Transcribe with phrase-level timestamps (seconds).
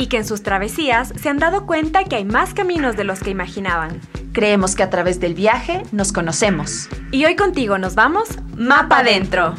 [0.00, 3.20] Y que en sus travesías se han dado cuenta que hay más caminos de los
[3.20, 4.00] que imaginaban.
[4.32, 6.88] Creemos que a través del viaje nos conocemos.
[7.12, 9.54] Y hoy contigo nos vamos Mapa Adentro.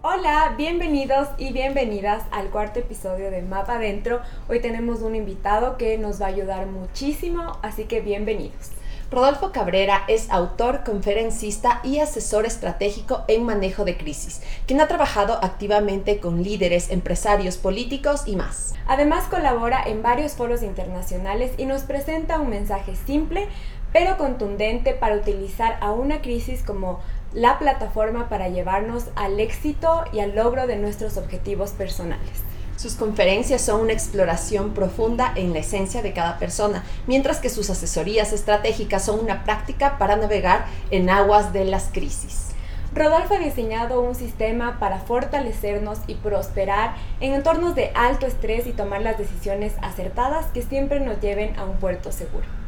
[0.00, 4.22] Hola, bienvenidos y bienvenidas al cuarto episodio de Mapa Adentro.
[4.48, 8.79] Hoy tenemos un invitado que nos va a ayudar muchísimo, así que bienvenidos.
[9.10, 15.40] Rodolfo Cabrera es autor, conferencista y asesor estratégico en manejo de crisis, quien ha trabajado
[15.42, 18.74] activamente con líderes, empresarios, políticos y más.
[18.86, 23.48] Además colabora en varios foros internacionales y nos presenta un mensaje simple
[23.92, 27.00] pero contundente para utilizar a una crisis como
[27.32, 32.44] la plataforma para llevarnos al éxito y al logro de nuestros objetivos personales.
[32.80, 37.68] Sus conferencias son una exploración profunda en la esencia de cada persona, mientras que sus
[37.68, 42.52] asesorías estratégicas son una práctica para navegar en aguas de las crisis.
[42.94, 48.72] Rodolfo ha diseñado un sistema para fortalecernos y prosperar en entornos de alto estrés y
[48.72, 52.59] tomar las decisiones acertadas que siempre nos lleven a un puerto seguro.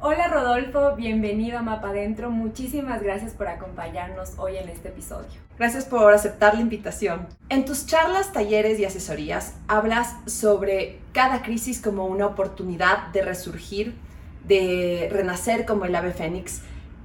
[0.00, 2.30] Hola Rodolfo, bienvenido a Mapa Adentro.
[2.30, 5.28] Muchísimas gracias por acompañarnos hoy en este episodio.
[5.58, 7.26] Gracias por aceptar la invitación.
[7.48, 13.94] En tus charlas, talleres y asesorías hablas sobre cada crisis como una oportunidad de resurgir,
[14.46, 16.60] de renacer como el ave fénix.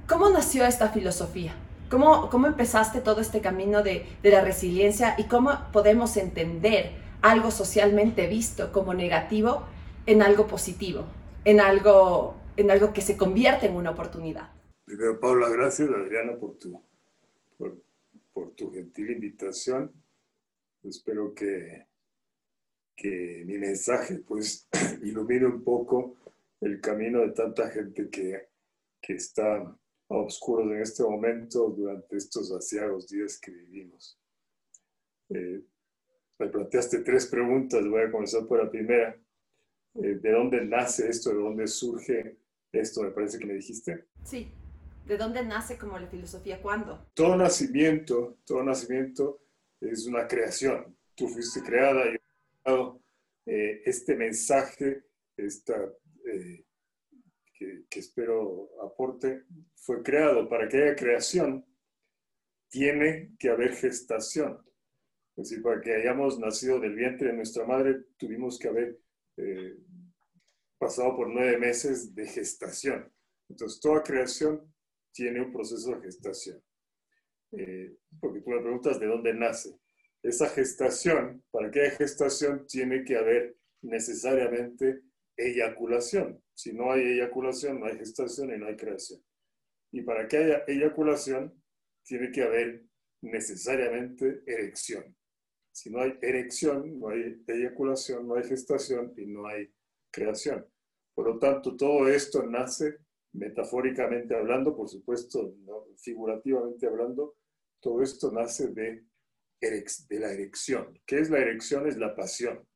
[0.06, 1.54] ¿Cómo nació esta filosofía?
[1.88, 7.50] ¿Cómo, cómo empezaste todo este camino de, de la resiliencia y cómo podemos entender algo
[7.50, 9.62] socialmente visto como negativo
[10.06, 11.04] en algo positivo,
[11.44, 14.52] en algo en algo que se convierte en una oportunidad.
[14.84, 16.82] Primero, Paula, gracias, Adriana, por tu,
[17.56, 19.92] por, tu gentil invitación.
[20.82, 21.86] Espero que,
[22.96, 24.68] que mi mensaje pues
[25.02, 26.16] ilumine un poco
[26.60, 28.48] el camino de tanta gente que,
[29.00, 34.18] que está a oscuros en este momento durante estos asiagos días que vivimos.
[35.28, 35.62] Eh,
[36.38, 39.16] me planteaste tres preguntas, voy a comenzar por la primera.
[39.94, 41.30] Eh, ¿De dónde nace esto?
[41.30, 42.36] ¿De dónde surge
[42.72, 44.06] esto me parece que me dijiste.
[44.24, 44.52] Sí.
[45.06, 46.62] ¿De dónde nace como la filosofía?
[46.62, 47.10] ¿Cuándo?
[47.14, 49.42] Todo nacimiento, todo nacimiento
[49.80, 50.96] es una creación.
[51.14, 52.16] Tú fuiste creada y
[53.46, 55.04] eh, este mensaje,
[55.36, 55.74] esta,
[56.26, 56.64] eh,
[57.54, 59.44] que, que, espero aporte,
[59.74, 60.48] fue creado.
[60.48, 61.66] Para que haya creación,
[62.68, 64.64] tiene que haber gestación.
[65.36, 69.00] Es decir, para que hayamos nacido del vientre de nuestra madre, tuvimos que haber
[69.38, 69.76] eh,
[70.80, 73.12] pasado por nueve meses de gestación.
[73.50, 74.72] Entonces, toda creación
[75.12, 76.62] tiene un proceso de gestación.
[77.52, 79.78] Eh, porque tú me preguntas de dónde nace.
[80.22, 85.02] Esa gestación, para que haya gestación, tiene que haber necesariamente
[85.36, 86.42] eyaculación.
[86.54, 89.22] Si no hay eyaculación, no hay gestación y no hay creación.
[89.92, 91.62] Y para que haya eyaculación,
[92.04, 92.84] tiene que haber
[93.20, 95.14] necesariamente erección.
[95.72, 99.70] Si no hay erección, no hay eyaculación, no hay gestación y no hay
[100.10, 100.66] creación.
[101.14, 102.98] Por lo tanto, todo esto nace
[103.32, 105.54] metafóricamente hablando, por supuesto,
[105.96, 107.36] figurativamente hablando,
[107.80, 109.04] todo esto nace de,
[109.60, 110.98] de la erección.
[111.06, 111.86] ¿Qué es la erección?
[111.86, 112.66] Es la pasión.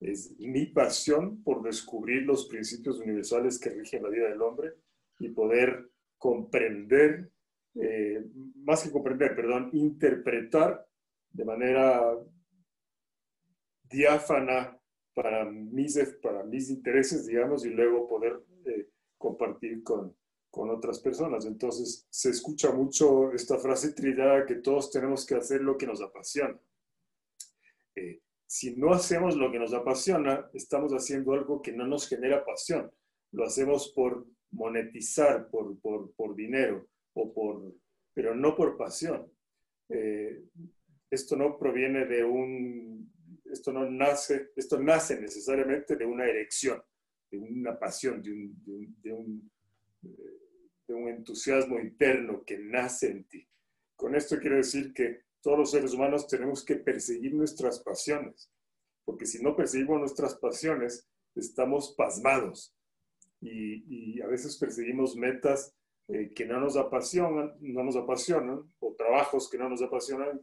[0.00, 4.74] Es mi pasión por descubrir los principios universales que rigen la vida del hombre
[5.18, 7.30] y poder comprender,
[7.74, 8.24] eh,
[8.64, 10.84] más que comprender, perdón, interpretar
[11.30, 12.18] de manera
[13.84, 14.76] diáfana
[15.14, 20.14] para mis, para mis intereses, digamos, y luego poder eh, compartir con,
[20.50, 21.46] con otras personas.
[21.46, 26.02] Entonces, se escucha mucho esta frase trillada que todos tenemos que hacer lo que nos
[26.02, 26.58] apasiona.
[27.94, 32.44] Eh, si no hacemos lo que nos apasiona, estamos haciendo algo que no nos genera
[32.44, 32.92] pasión.
[33.32, 37.74] Lo hacemos por monetizar, por, por, por dinero, o por,
[38.12, 39.32] pero no por pasión.
[39.88, 40.44] Eh,
[41.10, 43.10] esto no proviene de un
[43.52, 46.82] esto no nace, esto nace necesariamente de una erección,
[47.30, 49.50] de una pasión, de un, de un,
[50.00, 53.46] de un, entusiasmo interno que nace en ti.
[53.96, 58.50] Con esto quiero decir que todos los seres humanos tenemos que perseguir nuestras pasiones,
[59.04, 62.74] porque si no perseguimos nuestras pasiones, estamos pasmados
[63.40, 65.74] y, y a veces perseguimos metas
[66.08, 70.40] eh, que no nos apasionan, no nos apasionan, o trabajos que no nos apasionan,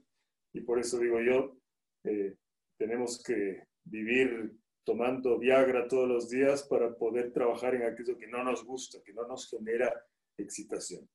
[0.52, 1.58] Y por eso digo yo,
[2.06, 2.36] eh,
[2.80, 4.56] tenemos que vivir
[4.86, 9.14] tomando Viagra todos los días para poder trabajar en aquello que no nos gusta, que
[9.14, 9.94] no nos genera
[10.38, 11.08] excitación.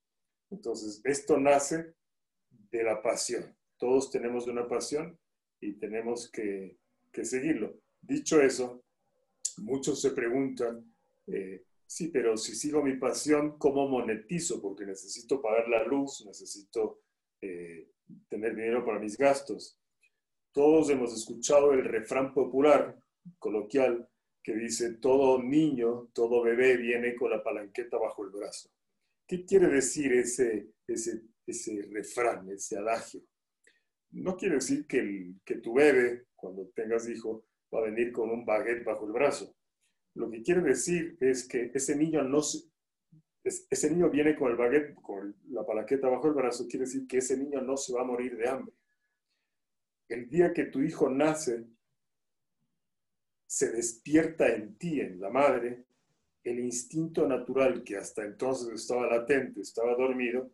[0.50, 1.94] Entonces, esto nace
[2.70, 3.56] de la pasión.
[3.78, 5.18] Todos tenemos una pasión
[5.58, 6.76] y tenemos que,
[7.10, 7.80] que seguirlo.
[8.00, 8.84] Dicho eso,
[9.56, 10.94] muchos se preguntan,
[11.26, 14.60] eh, sí, pero si sigo mi pasión, ¿cómo monetizo?
[14.60, 17.00] Porque necesito pagar la luz, necesito
[17.40, 17.88] eh,
[18.28, 19.78] tener dinero para mis gastos.
[20.54, 22.96] Todos hemos escuchado el refrán popular,
[23.40, 24.08] coloquial,
[24.40, 28.70] que dice, todo niño, todo bebé viene con la palanqueta bajo el brazo.
[29.26, 33.22] ¿Qué quiere decir ese, ese, ese refrán, ese adagio?
[34.12, 38.44] No quiere decir que, que tu bebé, cuando tengas hijo, va a venir con un
[38.44, 39.56] baguette bajo el brazo.
[40.14, 42.42] Lo que quiere decir es que ese niño no
[43.42, 47.18] ese niño viene con el baguette, con la palanqueta bajo el brazo, quiere decir que
[47.18, 48.72] ese niño no se va a morir de hambre.
[50.08, 51.64] El día que tu hijo nace,
[53.46, 55.84] se despierta en ti, en la madre,
[56.42, 60.50] el instinto natural que hasta entonces estaba latente, estaba dormido,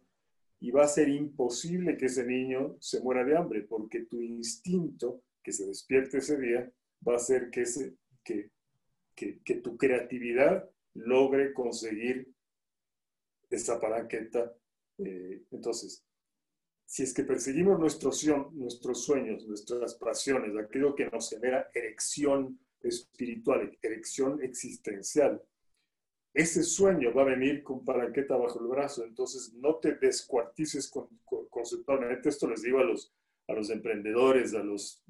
[0.61, 5.23] y va a ser imposible que ese niño se muera de hambre, porque tu instinto
[5.43, 6.71] que se despierte ese día
[7.07, 8.51] va a hacer que, ese, que,
[9.15, 12.31] que, tu creatividad logre conseguir
[13.49, 14.55] esa palanqueta.
[14.99, 16.05] Eh, entonces,
[16.91, 23.79] si es que perseguimos nuestros, nuestros sueños, nuestras pasiones, aquello que nos genera erección espiritual,
[23.81, 25.41] erección existencial,
[26.35, 29.05] ese sueño va a venir con palanqueta bajo el brazo.
[29.05, 30.93] Entonces, no te descuartices
[31.49, 32.29] conceptualmente.
[32.29, 33.13] Esto les digo a los,
[33.47, 35.05] a los emprendedores, a los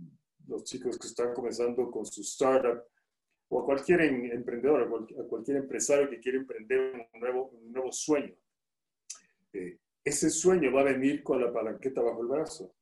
[0.51, 2.83] los chicos que están comenzando con su startup,
[3.49, 7.93] o a cualquier em, emprendedor, a cualquier empresario que quiere emprender un nuevo, un nuevo
[7.93, 8.35] sueño.
[9.53, 12.75] Eh, ese sueño va a venir con la palanqueta bajo el brazo.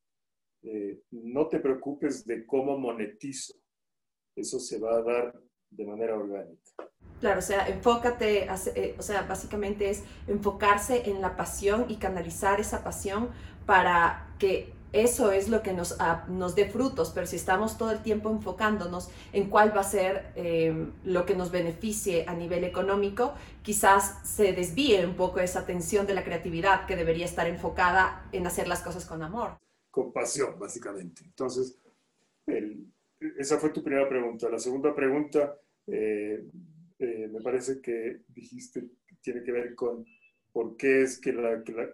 [0.62, 3.55] Eh, no te preocupes de cómo monetizo.
[4.37, 6.73] Eso se va a dar de manera orgánica.
[7.20, 12.61] Claro, o sea, enfócate, eh, o sea, básicamente es enfocarse en la pasión y canalizar
[12.61, 13.31] esa pasión
[13.67, 17.90] para que eso es lo que nos, ah, nos dé frutos, pero si estamos todo
[17.90, 22.64] el tiempo enfocándonos en cuál va a ser eh, lo que nos beneficie a nivel
[22.64, 28.29] económico, quizás se desvíe un poco esa atención de la creatividad que debería estar enfocada
[28.32, 29.58] en hacer las cosas con amor.
[29.90, 31.23] Con pasión, básicamente.
[31.25, 31.79] Entonces,
[33.37, 34.49] esa fue tu primera pregunta.
[34.49, 35.55] La segunda pregunta,
[35.87, 36.46] eh,
[36.99, 38.88] eh, me parece que dijiste,
[39.20, 40.06] tiene que ver con
[40.52, 41.32] por qué es que
[41.64, 41.88] que la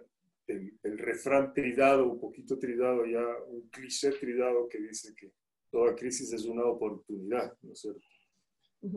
[0.47, 5.31] el, refrán tridado, un poquito tridado ya, un cliché tridado que dice que
[5.69, 8.07] toda crisis es una oportunidad, ¿no es cierto?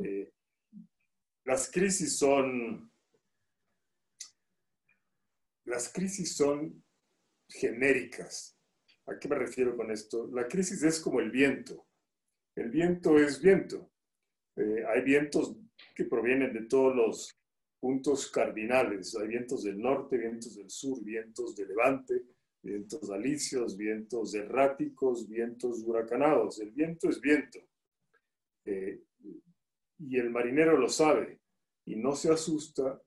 [0.04, 0.32] Eh,
[1.44, 2.92] las crisis son,
[5.64, 6.84] las crisis son
[7.48, 8.58] genéricas.
[9.06, 10.28] ¿A qué me refiero con esto?
[10.32, 11.86] La crisis es como el viento.
[12.54, 13.90] El viento es viento.
[14.56, 15.56] Eh, hay vientos
[15.94, 17.37] que provienen de todos los
[17.80, 19.16] puntos cardinales.
[19.16, 22.22] Hay vientos del norte, vientos del sur, vientos de levante,
[22.62, 26.60] vientos alicios, vientos erráticos, vientos huracanados.
[26.60, 27.60] El viento es viento.
[28.64, 29.02] Eh,
[30.00, 31.40] y el marinero lo sabe
[31.84, 33.00] y no se asusta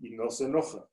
[0.00, 0.88] y no se enoja.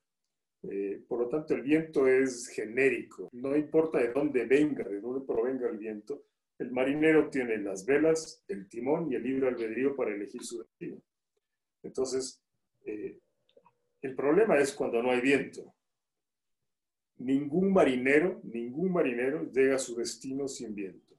[0.64, 3.30] Eh, por lo tanto, el viento es genérico.
[3.34, 6.24] No importa de dónde venga, de dónde provenga el viento,
[6.58, 11.02] el marinero tiene las velas, el timón y el libre albedrío para elegir su destino.
[11.84, 12.42] Entonces,
[12.88, 13.20] eh,
[14.02, 15.76] el problema es cuando no hay viento.
[17.18, 21.16] Ningún marinero, ningún marinero llega a su destino sin viento.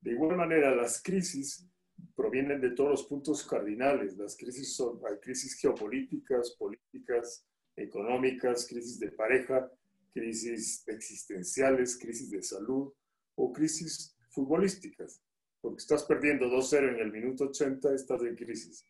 [0.00, 1.66] De igual manera, las crisis
[2.14, 4.16] provienen de todos los puntos cardinales.
[4.16, 9.70] Las crisis son, hay crisis geopolíticas, políticas, económicas, crisis de pareja,
[10.12, 12.92] crisis existenciales, crisis de salud
[13.36, 15.22] o crisis futbolísticas.
[15.60, 18.84] Porque estás perdiendo 2-0 en el minuto 80, estás en crisis.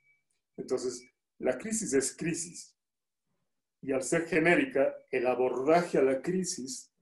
[0.57, 1.07] Entonces,
[1.39, 2.77] la crisis es crisis.
[3.83, 6.93] Y al ser genérica, el abordaje a la crisis,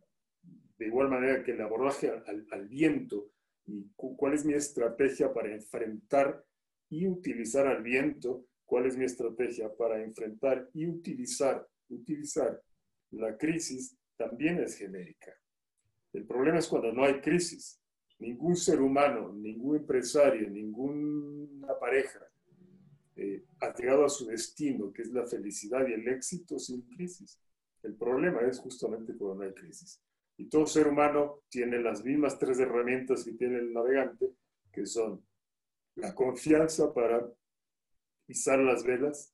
[0.76, 3.30] de igual manera que el abordaje al, viento,
[3.66, 6.44] y cuál es mi estrategia para enfrentar
[6.90, 12.60] y utilizar al viento, cuál es mi estrategia para enfrentar y utilizar, utilizar
[13.12, 15.32] la crisis, también es genérica.
[16.12, 17.80] El problema es cuando no hay crisis.
[18.18, 22.20] Ningún ser humano, ningún empresario, ninguna pareja,
[23.16, 27.38] eh, ha llegado a su destino, que es la felicidad y el éxito sin crisis.
[27.82, 30.00] El problema es justamente cuando hay crisis.
[30.36, 34.32] Y todo ser humano tiene las mismas tres herramientas que tiene el navegante,
[34.72, 35.24] que son
[35.96, 37.24] la confianza para
[38.26, 39.32] pisar las velas,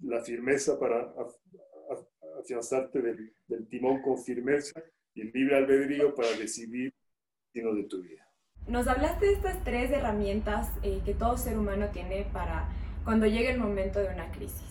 [0.00, 1.14] la firmeza para
[2.40, 4.82] afianzarte del, del timón con firmeza
[5.14, 6.92] y el libre albedrío para decidir
[7.44, 8.26] destino de tu vida.
[8.66, 12.68] Nos hablaste de estas tres herramientas eh, que todo ser humano tiene para
[13.04, 14.70] cuando llegue el momento de una crisis.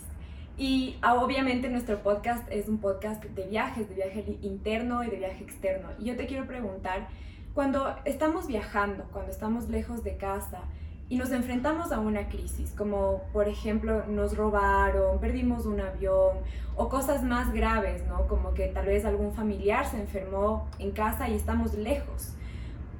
[0.56, 5.16] Y ah, obviamente nuestro podcast es un podcast de viajes, de viaje interno y de
[5.16, 5.88] viaje externo.
[5.98, 7.08] Y yo te quiero preguntar,
[7.54, 10.60] cuando estamos viajando, cuando estamos lejos de casa
[11.08, 16.36] y nos enfrentamos a una crisis, como por ejemplo nos robaron, perdimos un avión
[16.76, 18.28] o cosas más graves, ¿no?
[18.28, 22.34] Como que tal vez algún familiar se enfermó en casa y estamos lejos.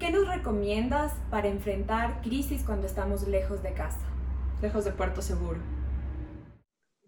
[0.00, 4.09] ¿Qué nos recomiendas para enfrentar crisis cuando estamos lejos de casa?
[4.62, 5.60] Lejos de puerto seguro.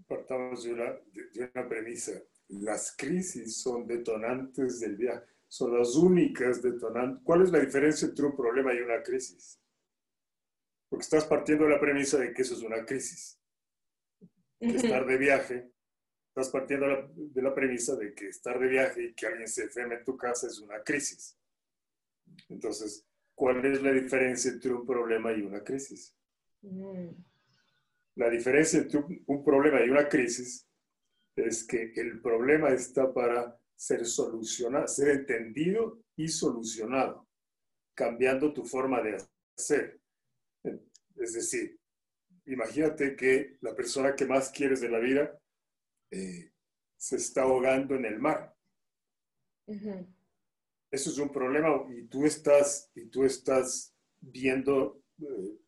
[0.08, 2.12] Partamos de una, de una premisa.
[2.48, 7.22] Las crisis son detonantes del viaje son las únicas detonantes.
[7.24, 9.60] ¿Cuál es la diferencia entre un problema y una crisis?
[10.88, 13.38] Porque estás partiendo de la premisa de que eso es una crisis.
[14.60, 15.70] estar de viaje,
[16.28, 19.96] estás partiendo de la premisa de que estar de viaje y que alguien se enferme
[19.96, 21.38] en tu casa es una crisis.
[22.48, 26.16] Entonces, ¿cuál es la diferencia entre un problema y una crisis?
[26.62, 27.10] Mm.
[28.16, 30.68] La diferencia entre un problema y una crisis
[31.36, 37.26] es que el problema está para ser solucionado, ser entendido y solucionado,
[37.94, 39.16] cambiando tu forma de
[39.56, 40.00] hacer.
[41.16, 41.78] Es decir,
[42.46, 45.38] imagínate que la persona que más quieres de la vida
[46.10, 46.52] eh,
[46.96, 48.54] se está ahogando en el mar.
[49.66, 55.58] Eso es un problema y tú estás, y tú estás viendo, eh,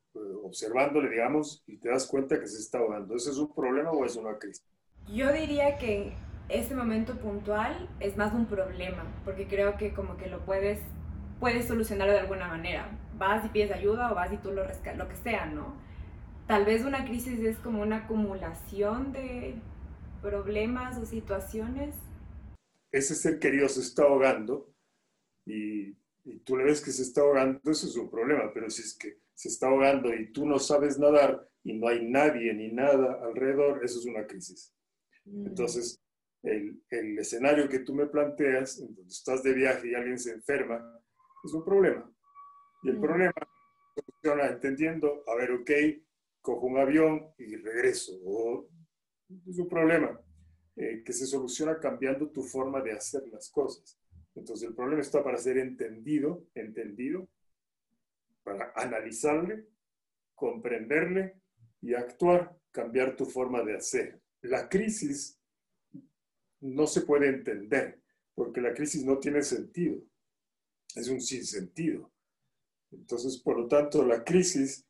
[0.43, 3.17] observándole, digamos, y te das cuenta que se está ahogando.
[3.17, 4.65] ¿Eso es un problema o es una crisis?
[5.13, 6.15] Yo diría que
[6.49, 10.81] ese momento puntual es más un problema, porque creo que como que lo puedes,
[11.41, 12.99] puedes solucionarlo de alguna manera.
[13.19, 15.75] Vas y pides ayuda o vas y tú lo rescatas, lo que sea, ¿no?
[16.47, 19.55] Tal vez una crisis es como una acumulación de
[20.21, 21.95] problemas o situaciones.
[22.93, 24.71] Ese ser querido se está ahogando
[25.47, 28.83] y, y tú le ves que se está ahogando, eso es un problema, pero si
[28.83, 32.73] es que se está ahogando y tú no sabes nadar y no hay nadie ni
[32.73, 34.73] nada alrededor, eso es una crisis.
[35.25, 35.47] Mm.
[35.47, 36.01] Entonces,
[36.43, 40.33] el, el, escenario que tú me planteas, en donde estás de viaje y alguien se
[40.33, 41.01] enferma,
[41.43, 42.11] es un problema.
[42.83, 43.01] Y el mm.
[43.01, 43.33] problema
[43.95, 45.71] funciona entendiendo, a ver, ok,
[46.41, 48.13] cojo un avión y regreso.
[48.25, 48.69] O
[49.49, 50.21] es un problema
[50.77, 53.99] eh, que se soluciona cambiando tu forma de hacer las cosas.
[54.35, 57.29] Entonces el problema está para ser entendido, entendido,
[58.45, 59.67] para analizarle,
[60.35, 61.41] comprenderle
[61.81, 64.21] y actuar, cambiar tu forma de hacer.
[64.43, 65.41] La crisis
[66.61, 68.01] no se puede entender,
[68.35, 70.03] porque la crisis no tiene sentido,
[70.95, 72.13] es un sinsentido.
[72.93, 74.87] Entonces, por lo tanto, la crisis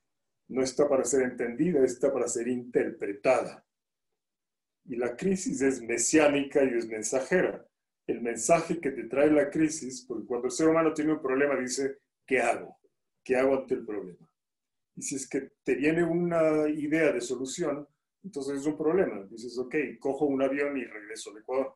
[0.49, 3.67] no está para ser entendida, está para ser interpretada.
[4.85, 7.67] Y la crisis es mesiánica y es mensajera.
[8.07, 11.59] El mensaje que te trae la crisis, porque cuando el ser humano tiene un problema
[11.59, 12.77] dice, ¿qué hago?
[13.25, 14.31] ¿Qué hago ante el problema?
[14.95, 17.89] Y si es que te viene una idea de solución,
[18.23, 19.25] entonces es un problema.
[19.25, 21.75] Dices, ok, cojo un avión y regreso al Ecuador.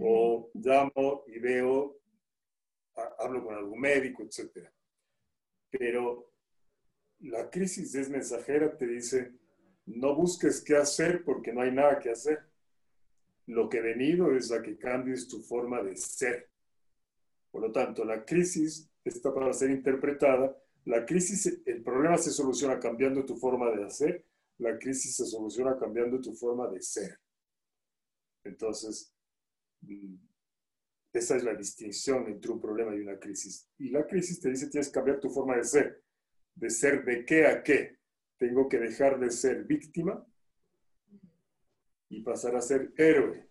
[0.00, 2.00] O llamo y veo,
[3.18, 4.68] hablo con algún médico, etc.
[5.70, 6.32] Pero
[7.20, 9.32] la crisis es mensajera, te dice,
[9.86, 12.40] no busques qué hacer porque no hay nada que hacer.
[13.46, 16.50] Lo que he venido es a que cambies tu forma de ser.
[17.50, 20.56] Por lo tanto, la crisis está para ser interpretada.
[20.84, 24.24] La crisis, el problema se soluciona cambiando tu forma de hacer
[24.58, 27.18] la crisis se soluciona cambiando tu forma de ser.
[28.44, 29.12] Entonces,
[29.80, 30.14] mm,
[31.12, 33.68] esa es la distinción entre un problema y una crisis.
[33.78, 36.02] Y la crisis te dice, tienes que cambiar tu forma de ser.
[36.54, 37.98] ¿De ser de qué a qué?
[38.36, 40.24] Tengo que dejar de ser víctima
[42.08, 43.48] y pasar a ser héroe.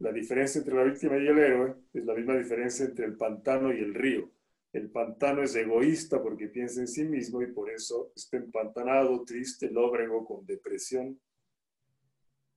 [0.00, 3.72] La diferencia entre la víctima y el héroe es la misma diferencia entre el pantano
[3.72, 4.30] y el río.
[4.78, 9.68] El pantano es egoísta porque piensa en sí mismo y por eso está empantanado, triste,
[9.68, 11.20] lóbrego, con depresión.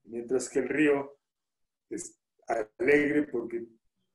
[0.04, 1.18] Mientras que el río
[1.90, 3.66] es alegre porque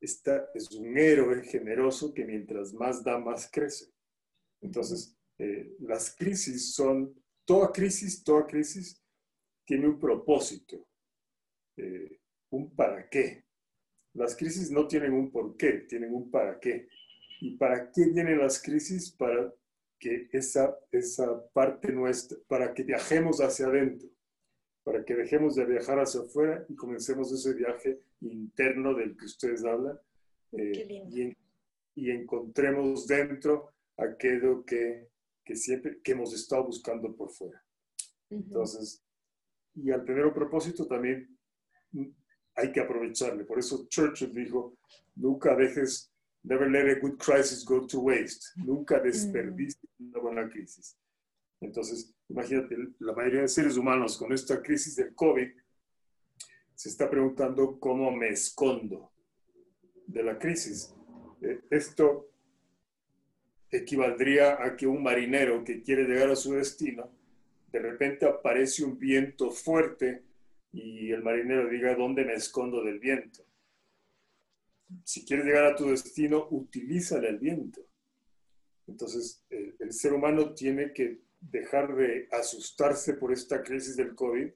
[0.00, 3.86] está, es un héroe generoso que mientras más da, más crece.
[4.60, 7.12] Entonces, eh, las crisis son,
[7.44, 9.02] toda crisis, toda crisis
[9.64, 10.86] tiene un propósito,
[11.76, 12.20] eh,
[12.50, 13.46] un para qué.
[14.14, 16.88] Las crisis no tienen un por qué, tienen un para qué.
[17.40, 19.10] ¿Y para qué vienen las crisis?
[19.10, 19.52] Para
[19.98, 24.08] que esa, esa parte nuestra, para que viajemos hacia adentro,
[24.84, 29.64] para que dejemos de viajar hacia afuera y comencemos ese viaje interno del que ustedes
[29.64, 29.98] hablan
[30.52, 31.36] eh, y,
[31.94, 35.08] y, encontremos dentro aquello que,
[35.44, 37.62] que, siempre que hemos estado buscando por fuera.
[38.30, 39.02] Entonces,
[39.74, 41.36] y al tener un propósito también
[41.92, 42.08] mm,
[42.54, 43.44] hay que aprovecharle.
[43.44, 44.78] Por eso Churchill dijo,
[45.16, 46.12] nunca dejes
[46.46, 48.52] never let a good crisis go to waste.
[48.56, 50.96] Nunca desperdicie una buena crisis.
[51.60, 55.48] Entonces, imagínate, la mayoría de seres humanos con esta crisis del COVID
[56.74, 59.10] se está preguntando cómo me escondo
[60.06, 60.94] de la crisis.
[61.42, 62.28] Eh, esto
[63.70, 67.10] equivaldría a que un marinero que quiere llegar a su destino,
[67.72, 70.22] de repente aparece un viento fuerte
[70.72, 73.44] y el marinero diga, ¿dónde me escondo del viento?
[75.04, 77.80] Si quieres llegar a tu destino, utiliza el viento.
[78.86, 84.48] Entonces, el ser humano tiene que dejar de asustarse por esta crisis del COVID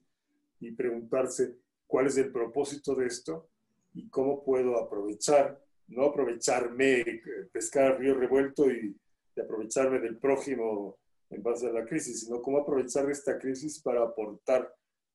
[0.61, 1.57] y preguntarse
[1.87, 3.49] cuál es el propósito de esto
[3.95, 7.23] y cómo puedo aprovechar, no aprovecharme,
[7.53, 8.97] pescar río revuelto y,
[9.41, 10.99] aprovecharme del prójimo
[11.31, 14.71] en base a la crisis, sino cómo aprovechar esta crisis para aportar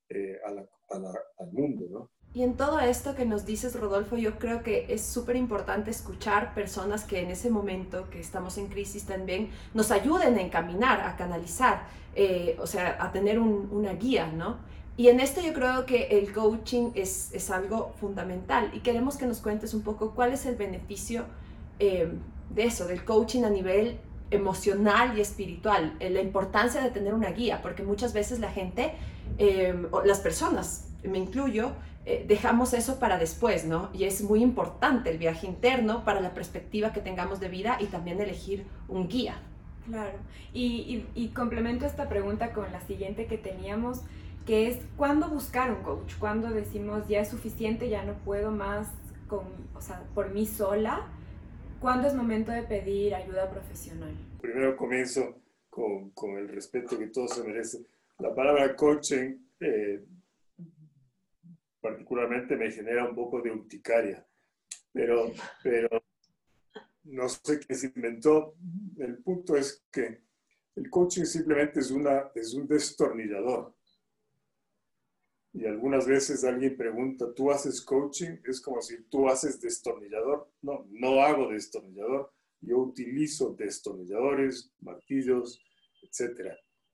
[0.10, 2.10] eh, al mundo, ¿no?
[2.36, 6.54] Y en todo esto que nos dices, Rodolfo, yo creo que es súper importante escuchar
[6.54, 11.16] personas que en ese momento que estamos en crisis también nos ayuden a encaminar, a
[11.16, 14.58] canalizar, eh, o sea, a tener una guía, ¿no?
[14.98, 19.28] Y en esto yo creo que el coaching es, es, algo fundamental y queremos que
[19.28, 21.24] nos cuentes un poco cuál es el beneficio
[21.80, 22.12] eh,
[22.50, 23.98] de eso, del coaching a nivel
[24.30, 28.94] emocional y espiritual, eh, la importancia de tener una guía, porque muchas veces la gente,
[30.04, 31.72] las personas, me incluyo,
[32.08, 33.90] eh, dejamos eso para después, ¿no?
[33.92, 37.86] Y es muy importante el viaje interno para la perspectiva que tengamos de vida y
[37.86, 39.42] también elegir un guía.
[39.88, 40.18] Claro,
[40.54, 44.02] y, y, complemento esta pregunta con la siguiente que teníamos,
[44.46, 46.14] que es, ¿cuándo buscar un coach?
[46.18, 48.88] ¿Cuándo decimos, ya es suficiente, ya no puedo más
[49.28, 49.46] con,
[49.76, 51.08] o sea, por mí sola?
[51.80, 54.16] ¿Cuándo es momento de pedir ayuda profesional?
[54.42, 57.86] Primero comienzo con, con el respeto que todos se merecen.
[58.18, 60.04] La palabra coaching eh,
[61.86, 64.28] particularmente me genera un poco de urticaria,
[64.92, 65.88] pero, pero
[67.04, 68.56] no sé qué se inventó.
[68.98, 70.24] El punto es que
[70.76, 73.76] el coaching simplemente es, una, es un destornillador.
[75.54, 78.40] Y algunas veces alguien pregunta, ¿tú haces coaching?
[78.46, 80.50] Es como si tú haces destornillador.
[80.64, 82.34] No, no hago destornillador.
[82.62, 85.64] Yo utilizo destornilladores, martillos,
[86.02, 86.52] etc.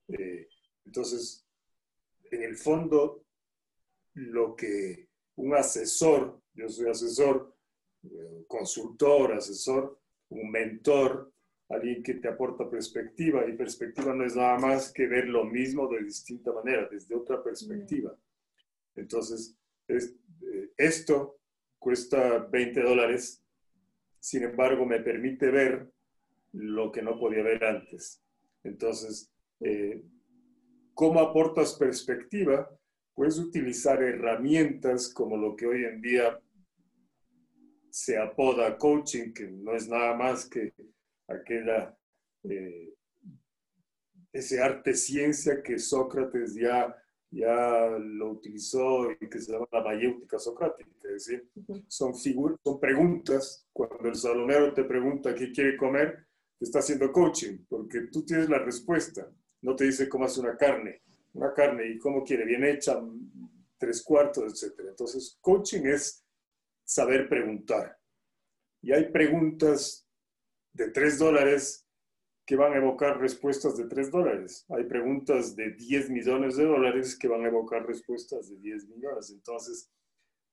[0.09, 0.49] Eh,
[0.83, 1.47] entonces,
[2.29, 3.23] en el fondo,
[4.13, 7.55] lo que un asesor, yo soy asesor,
[8.03, 11.31] eh, consultor, asesor, un mentor,
[11.69, 15.87] alguien que te aporta perspectiva, y perspectiva no es nada más que ver lo mismo
[15.87, 18.15] de distinta manera, desde otra perspectiva.
[18.95, 19.55] Entonces,
[19.87, 21.39] eh, esto
[21.79, 23.43] cuesta 20 dólares,
[24.19, 25.91] sin embargo, me permite ver
[26.53, 28.21] lo que no podía ver antes.
[28.63, 30.03] Entonces, eh,
[30.93, 32.69] ¿cómo aportas perspectiva?
[33.21, 36.41] Puedes utilizar herramientas como lo que hoy en día
[37.91, 40.73] se apoda coaching, que no es nada más que
[41.27, 41.95] aquella,
[42.45, 42.95] eh,
[44.33, 46.97] ese arte ciencia que Sócrates ya,
[47.29, 50.89] ya lo utilizó y que se llama la mayéutica socrática.
[51.03, 51.47] Es decir,
[51.87, 53.67] son, figuras, son preguntas.
[53.71, 56.25] Cuando el salonero te pregunta qué quiere comer,
[56.57, 59.31] te está haciendo coaching, porque tú tienes la respuesta.
[59.61, 63.01] No te dice cómo hace una carne una carne y cómo quiere, bien hecha,
[63.77, 64.79] tres cuartos, etc.
[64.89, 66.25] Entonces, coaching es
[66.83, 67.97] saber preguntar.
[68.81, 70.07] Y hay preguntas
[70.73, 71.87] de tres dólares
[72.45, 74.65] que van a evocar respuestas de tres dólares.
[74.69, 79.31] Hay preguntas de 10 millones de dólares que van a evocar respuestas de 10 millones.
[79.31, 79.89] Entonces,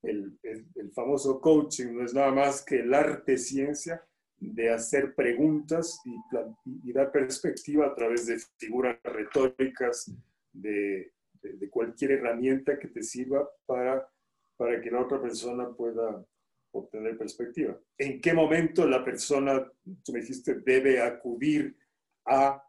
[0.02, 4.06] el, el, famoso coaching no es nada más que el arte ciencia
[4.38, 10.12] de hacer preguntas y, y, dar perspectiva a través de figuras retóricas,
[10.52, 11.12] de,
[11.70, 14.08] cualquier herramienta que te sirva para,
[14.56, 16.24] para que la otra persona pueda
[16.72, 17.78] obtener perspectiva.
[17.96, 19.70] ¿En qué momento la persona,
[20.04, 21.76] tú me dijiste, debe acudir
[22.26, 22.62] a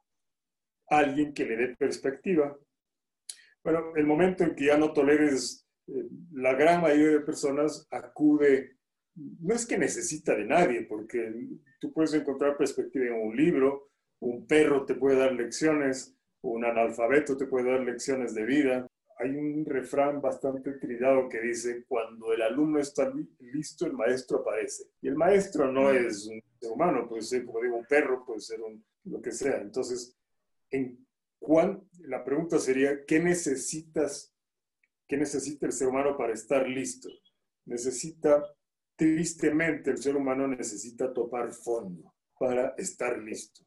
[0.87, 2.57] alguien que le dé perspectiva?
[3.63, 8.77] Bueno, el momento en que ya no toleres, eh, la gran mayoría de personas acude,
[9.15, 11.33] no es que necesita de nadie, porque
[11.79, 13.89] tú puedes encontrar perspectiva en un libro,
[14.21, 18.87] un perro te puede dar lecciones, un analfabeto te puede dar lecciones de vida.
[19.17, 24.85] Hay un refrán bastante trillado que dice, cuando el alumno está listo, el maestro aparece.
[25.01, 28.39] Y el maestro no es un ser humano, puede ser, como digo, un perro, puede
[28.39, 29.59] ser un, lo que sea.
[29.59, 30.17] Entonces,
[30.71, 31.05] en
[31.37, 34.33] cuán, la pregunta sería, ¿qué necesitas,
[35.07, 37.09] qué necesita el ser humano para estar listo?
[37.65, 38.43] Necesita,
[38.95, 43.65] tristemente, el ser humano necesita topar fondo para estar listo.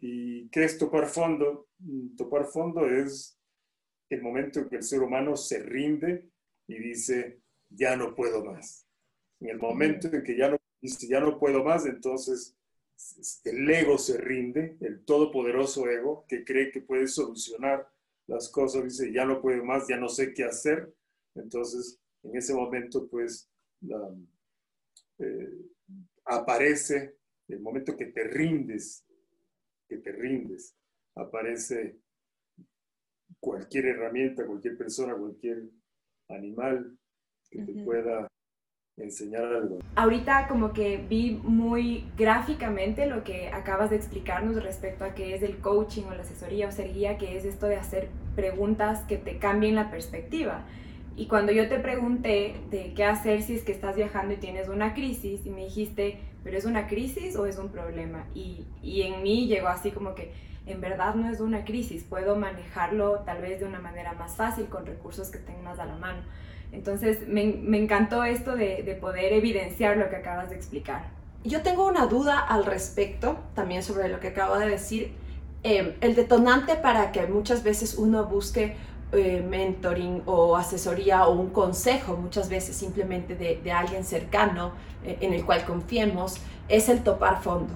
[0.00, 1.68] ¿Y qué es topar fondo?
[1.78, 3.38] Mm, topar fondo es
[4.08, 6.30] el momento en que el ser humano se rinde
[6.66, 8.86] y dice, ya no puedo más.
[9.40, 12.56] En el momento en que ya no dice, ya no puedo más, entonces
[13.44, 17.86] el ego se rinde, el todopoderoso ego que cree que puede solucionar
[18.26, 20.92] las cosas, dice, ya no puedo más, ya no sé qué hacer.
[21.34, 23.48] Entonces, en ese momento, pues,
[25.18, 25.66] eh,
[26.24, 27.16] aparece
[27.48, 29.05] el momento que te rindes,
[29.88, 30.76] que te rindes,
[31.16, 31.98] aparece
[33.40, 35.64] cualquier herramienta, cualquier persona, cualquier
[36.28, 36.96] animal
[37.50, 38.28] que te pueda
[38.96, 39.78] enseñar algo.
[39.94, 45.42] Ahorita como que vi muy gráficamente lo que acabas de explicarnos respecto a qué es
[45.42, 49.18] el coaching o la asesoría o ser guía, que es esto de hacer preguntas que
[49.18, 50.66] te cambien la perspectiva.
[51.14, 54.68] Y cuando yo te pregunté de qué hacer si es que estás viajando y tienes
[54.68, 58.24] una crisis y me dijiste, pero es una crisis o es un problema?
[58.32, 60.32] Y, y en mí llegó así como que
[60.64, 64.66] en verdad no es una crisis, puedo manejarlo tal vez de una manera más fácil
[64.66, 66.22] con recursos que tengo más a la mano.
[66.70, 71.06] Entonces me, me encantó esto de, de, poder evidenciar lo que acabas de explicar.
[71.42, 75.14] Yo tengo una duda al respecto también sobre lo que acabo de decir.
[75.64, 78.76] Eh, el detonante para que muchas veces uno busque
[79.12, 84.72] eh, mentoring o asesoría o un consejo, muchas veces simplemente de, alguien cercano
[85.04, 86.38] eh, en el cual confiemos,
[86.68, 87.72] es el topar fondo.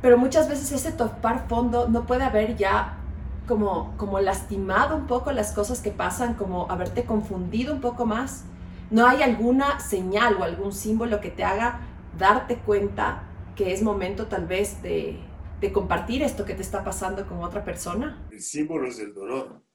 [0.00, 2.98] Pero muchas veces ese topar fondo no puede haber ya
[3.46, 8.44] como, como lastimado un poco las cosas que pasan, como haberte confundido un poco más?
[8.90, 11.80] ¿No hay alguna señal o algún símbolo que te haga
[12.18, 13.24] darte cuenta
[13.56, 15.18] que es momento tal vez de,
[15.60, 18.26] de compartir esto que te está pasando con otra persona?
[18.30, 19.65] El símbolo es el dolor.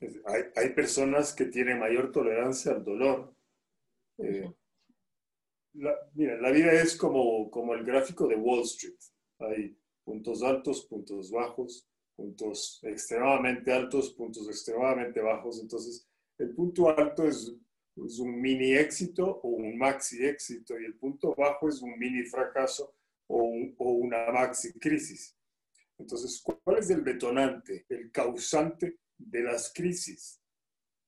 [0.00, 3.34] Hay, hay personas que tienen mayor tolerancia al dolor.
[4.18, 4.50] Eh,
[5.74, 8.98] la, mira, la vida es como, como el gráfico de Wall Street.
[9.38, 11.86] Hay puntos altos, puntos bajos,
[12.16, 15.60] puntos extremadamente altos, puntos extremadamente bajos.
[15.60, 16.08] Entonces,
[16.38, 17.54] el punto alto es,
[17.96, 22.94] un mini éxito o un maxi éxito y el punto bajo es un mini fracaso
[23.26, 25.36] o, o una maxi crisis.
[25.98, 30.42] Entonces, ¿cuál es el detonante, el causante de las crisis?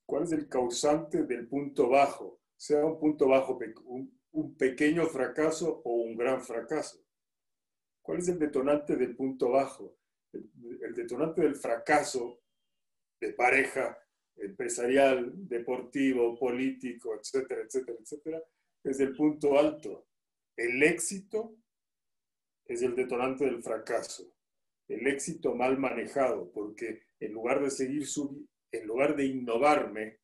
[0.07, 2.40] ¿Cuál es el causante del punto bajo?
[2.57, 7.05] Sea un punto bajo, un, un pequeño fracaso o un gran fracaso.
[8.03, 9.96] ¿Cuál es el detonante del punto bajo?
[10.33, 12.40] el, detonante del fracaso
[13.20, 13.98] de pareja
[14.37, 18.42] empresarial, deportivo, político, etcétera, etcétera, etcétera,
[18.83, 20.09] es el punto alto.
[20.57, 21.57] El éxito
[22.64, 24.35] es el detonante del fracaso.
[24.88, 30.18] El éxito mal manejado, porque en lugar de seguir subiendo, en lugar de innovarme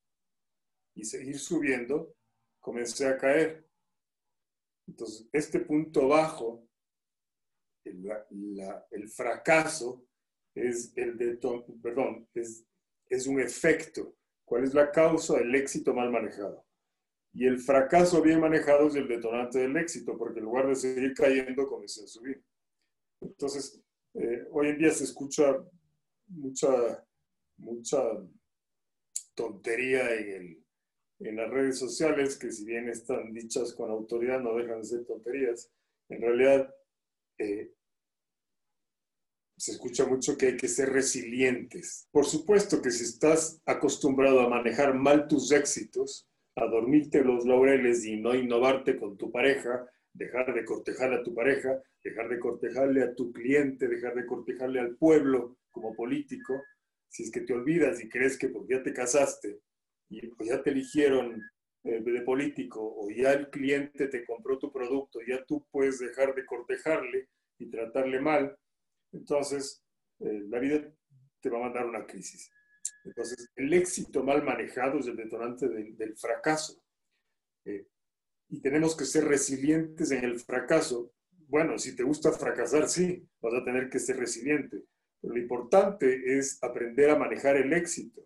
[0.97, 2.17] y seguir subiendo,
[2.59, 3.69] comencé a caer.
[4.89, 6.67] Entonces, este punto bajo
[7.85, 10.07] el, fracaso
[10.55, 11.39] es el de,
[11.83, 12.67] perdón, es,
[13.09, 14.17] es un efecto.
[14.45, 15.39] ¿Cuál es la causa?
[15.39, 16.67] El éxito mal manejado.
[17.33, 21.15] Y el fracaso bien manejado es el detonante del éxito, porque en lugar de seguir
[21.15, 22.43] cayendo, comencé a subir.
[23.21, 23.81] Entonces,
[24.15, 25.55] eh, hoy en día se escucha
[26.29, 27.05] mucha,
[27.57, 28.03] mucha
[29.35, 30.65] tontería en, el,
[31.21, 35.05] en las redes sociales, que si bien están dichas con autoridad, no dejan de ser
[35.05, 35.71] tonterías.
[36.09, 36.75] En realidad,
[37.39, 37.73] eh,
[39.59, 42.09] se escucha mucho que hay que ser resilientes.
[42.13, 48.05] Por supuesto que si estás acostumbrado a manejar mal tus éxitos, a dormirte los laureles
[48.05, 53.03] y no innovarte con tu pareja, dejar de cortejar a tu pareja, dejar de cortejarle
[53.03, 56.63] a tu cliente, dejar de cortejarle al pueblo como político,
[57.09, 59.61] si es que te olvidas y crees que porque ya te casaste
[60.09, 61.41] y pues ya te eligieron
[61.85, 66.35] eh, de político o ya el cliente te compró tu producto, ya tú puedes dejar
[66.35, 68.57] de cortejarle y tratarle mal,
[69.13, 69.83] entonces
[70.21, 70.93] eh, la vida
[71.41, 72.51] te va a mandar una crisis.
[73.05, 76.83] Entonces, el éxito mal manejado es el detonante del, fracaso.
[77.65, 77.87] Eh,
[78.49, 81.13] y tenemos que ser resilientes en el fracaso.
[81.49, 84.85] Bueno, si te gusta fracasar, sí, vas a tener que ser resiliente.
[85.21, 88.23] Pero lo importante es aprender a manejar el éxito.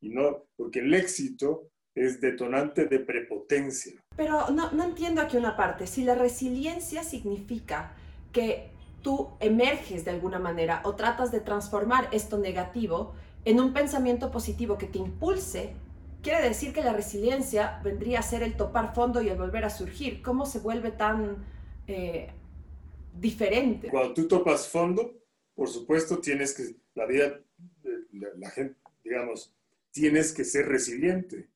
[0.00, 4.04] Y no, porque el éxito es detonante de prepotencia.
[4.16, 5.86] Pero no, no entiendo aquí una parte.
[5.86, 7.94] Si la resiliencia significa
[8.32, 8.70] que
[9.02, 14.78] tú emerges de alguna manera o tratas de transformar esto negativo en un pensamiento positivo
[14.78, 15.74] que te impulse,
[16.24, 19.70] quiere decir que la resiliencia vendría a ser el topar fondo y el volver a
[19.70, 20.22] surgir.
[20.22, 21.44] ¿Cómo se vuelve tan
[21.86, 22.32] eh,
[23.12, 23.90] diferente?
[23.90, 25.22] Cuando tú topas fondo,
[25.54, 27.40] por supuesto tienes que, la vida,
[28.12, 29.54] la, gente, digamos,
[29.92, 31.48] tienes que ser resiliente.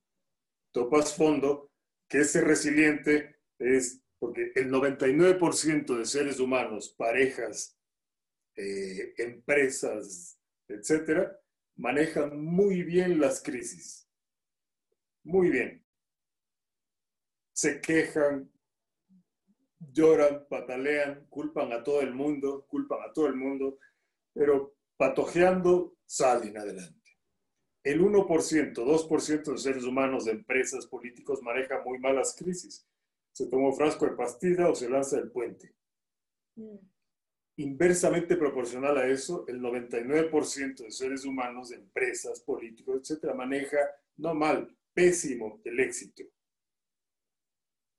[0.71, 1.71] Topas fondo,
[2.07, 7.77] que ser resiliente es porque el 99% de seres humanos, parejas,
[8.55, 11.41] eh, empresas, etcétera,
[11.77, 14.08] manejan muy bien las crisis.
[15.29, 15.85] Muy bien.
[17.53, 18.51] Se quejan,
[19.79, 23.79] lloran, patalean, culpan a todo el mundo, culpan a todo el mundo,
[24.33, 27.19] pero patojeando salen adelante.
[27.85, 32.89] El 1%, 2% de seres humanos, de empresas, políticos manejan muy malas crisis.
[33.31, 35.75] Se toma un frasco de pastilla o se lanza del puente.
[37.57, 43.79] Inversamente proporcional a eso, el 99% de seres humanos, de empresas, políticos, etcétera, maneja
[44.17, 46.25] no mal, pésimo el éxito.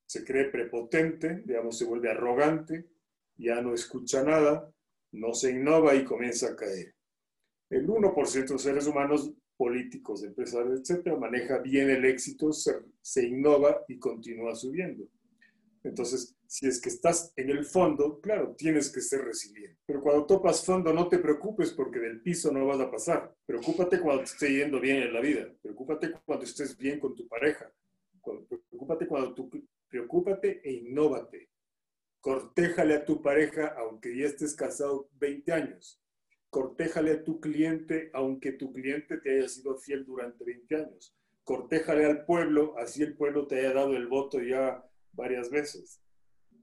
[0.05, 2.89] Se cree prepotente, digamos, se vuelve arrogante,
[3.38, 4.69] ya no escucha nada,
[5.13, 6.93] no se innova y comienza a caer.
[7.69, 13.85] El 1% de seres humanos, políticos, empresarios, etcétera, maneja bien el éxito, se, se innova
[13.88, 15.05] y continúa subiendo.
[15.83, 19.79] Entonces, si es que estás en el fondo, claro, tienes que ser resiliente.
[19.85, 23.33] Pero cuando topas fondo, no te preocupes porque del piso no vas a pasar.
[23.45, 25.47] Preocúpate cuando esté yendo bien en la vida.
[25.61, 27.71] Preocúpate cuando estés bien con tu pareja.
[28.21, 29.49] Preocúpate cuando tú,
[29.87, 31.49] preocúpate e innóvate.
[32.19, 36.01] Cortéjale a tu pareja aunque ya estés casado 20 años.
[36.49, 41.15] Cortéjale a tu cliente aunque tu cliente te haya sido fiel durante 20 años.
[41.45, 44.83] Cortéjale al pueblo, así el pueblo te haya dado el voto ya
[45.19, 46.01] varias veces.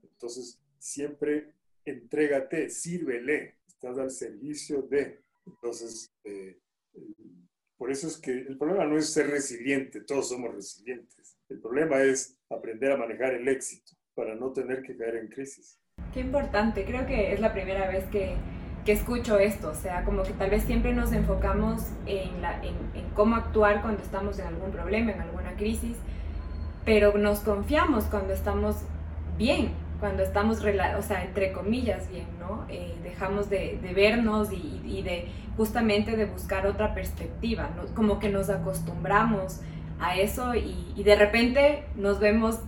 [0.03, 1.53] Entonces, siempre
[1.85, 5.21] entrégate, sírvele, estás al servicio de.
[5.45, 6.59] Entonces, eh,
[7.77, 11.37] por eso es que el problema no es ser resiliente, todos somos resilientes.
[11.47, 15.79] El problema es aprender a manejar el éxito para no tener que caer en crisis.
[16.13, 18.35] Qué importante, creo que es la primera vez que,
[18.83, 22.75] que escucho esto, o sea, como que tal vez siempre nos enfocamos en, la, en,
[22.95, 25.97] en cómo actuar cuando estamos en algún problema, en alguna crisis,
[26.87, 28.77] pero nos confiamos cuando estamos
[29.37, 32.63] bien, cuando estamos, o sea, entre comillas bien, ¿no?
[32.69, 39.59] Eh, dejamos de, vernos y, de justamente de buscar otra perspectiva, como que nos acostumbramos
[39.99, 42.59] a eso y, de repente nos vemos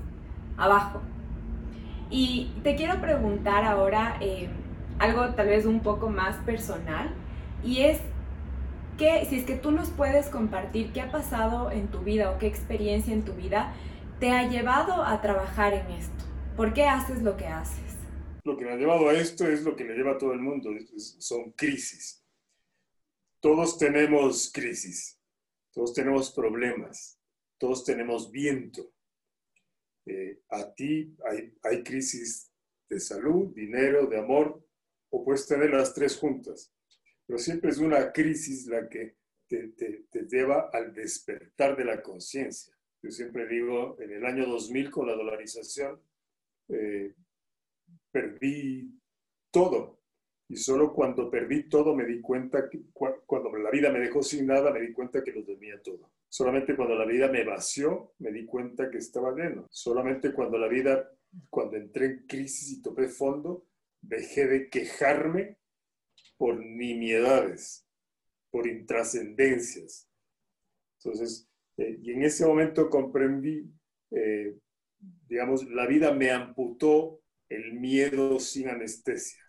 [0.58, 1.00] abajo.
[2.10, 4.50] Y te quiero preguntar ahora eh,
[5.00, 7.14] algo tal vez un poco más personal
[7.64, 8.02] y es
[8.98, 12.38] que si es que tú nos puedes compartir qué ha pasado en tu vida o
[12.38, 13.72] qué experiencia en tu vida
[14.20, 16.26] te ha llevado a trabajar en esto?
[16.58, 17.96] ¿Por qué haces lo que haces?
[18.44, 20.40] Lo que me ha llevado a esto es lo que le lleva a todo el
[20.40, 22.26] mundo, son crisis.
[23.40, 25.18] Todos tenemos crisis,
[25.72, 27.18] todos tenemos problemas,
[27.58, 28.92] todos tenemos viento.
[30.06, 31.16] Eh, a ti
[31.64, 32.52] hay, crisis
[32.90, 34.62] de salud, dinero, de amor,
[35.12, 36.74] o puedes tener las tres juntas.
[37.26, 39.16] Pero siempre es una crisis la que
[39.48, 42.79] te lleva al despertar de la conciencia.
[43.02, 46.02] Yo siempre digo, en el año 2000 con la dolarización,
[46.68, 47.14] eh,
[48.12, 49.00] perdí
[49.52, 50.00] todo.
[50.48, 54.48] Y solo cuando perdí todo me di cuenta, que, cuando la vida me dejó sin
[54.48, 56.12] nada, me di cuenta que lo tenía todo.
[56.28, 59.68] Solamente cuando la vida me vació, me di cuenta que estaba lleno.
[59.70, 61.10] Solamente cuando la vida,
[61.50, 63.66] cuando entré en crisis y topé fondo,
[64.02, 65.58] dejé de quejarme
[66.38, 67.86] por nimiedades,
[68.50, 70.10] por intrascendencias.
[70.98, 71.49] Entonces,
[71.80, 73.66] eh, y en ese momento comprendí,
[74.12, 74.58] eh,
[75.28, 79.42] digamos, la vida me amputó el miedo sin anestesia.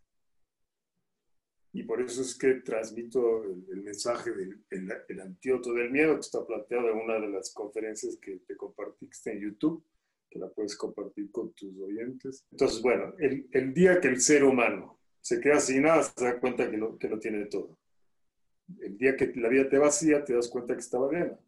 [1.72, 6.44] Y por eso es que transmito el, mensaje del el, antídoto del miedo, que está
[6.44, 9.84] planteado en una de las conferencias que te compartí, que está en YouTube,
[10.28, 12.44] que la puedes compartir con tus oyentes.
[12.50, 16.38] Entonces, bueno, el, el día que el ser humano se queda sin nada, se da
[16.40, 17.76] cuenta que lo, que lo tiene todo.
[18.80, 21.38] El día que la vida te vacía, te das cuenta que estaba llena.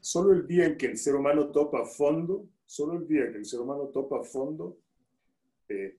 [0.00, 3.44] Solo el día en que el ser humano topa fondo, solo el día que el
[3.44, 4.78] ser humano topa fondo,
[5.68, 5.98] eh,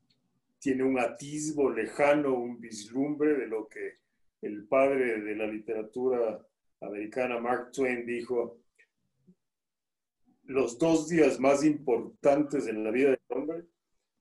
[0.60, 4.00] tiene un atisbo lejano, un vislumbre de lo que
[4.42, 6.44] el padre de la literatura
[6.82, 8.60] americana, Mark Twain, dijo,
[10.46, 13.66] los dos días más importantes en la vida del hombre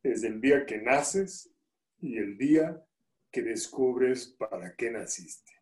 [0.03, 1.51] es el día que naces
[2.01, 2.85] y el día
[3.31, 5.53] que descubres para qué naciste.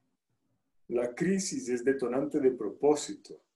[0.88, 3.47] La crisis es detonante de propósito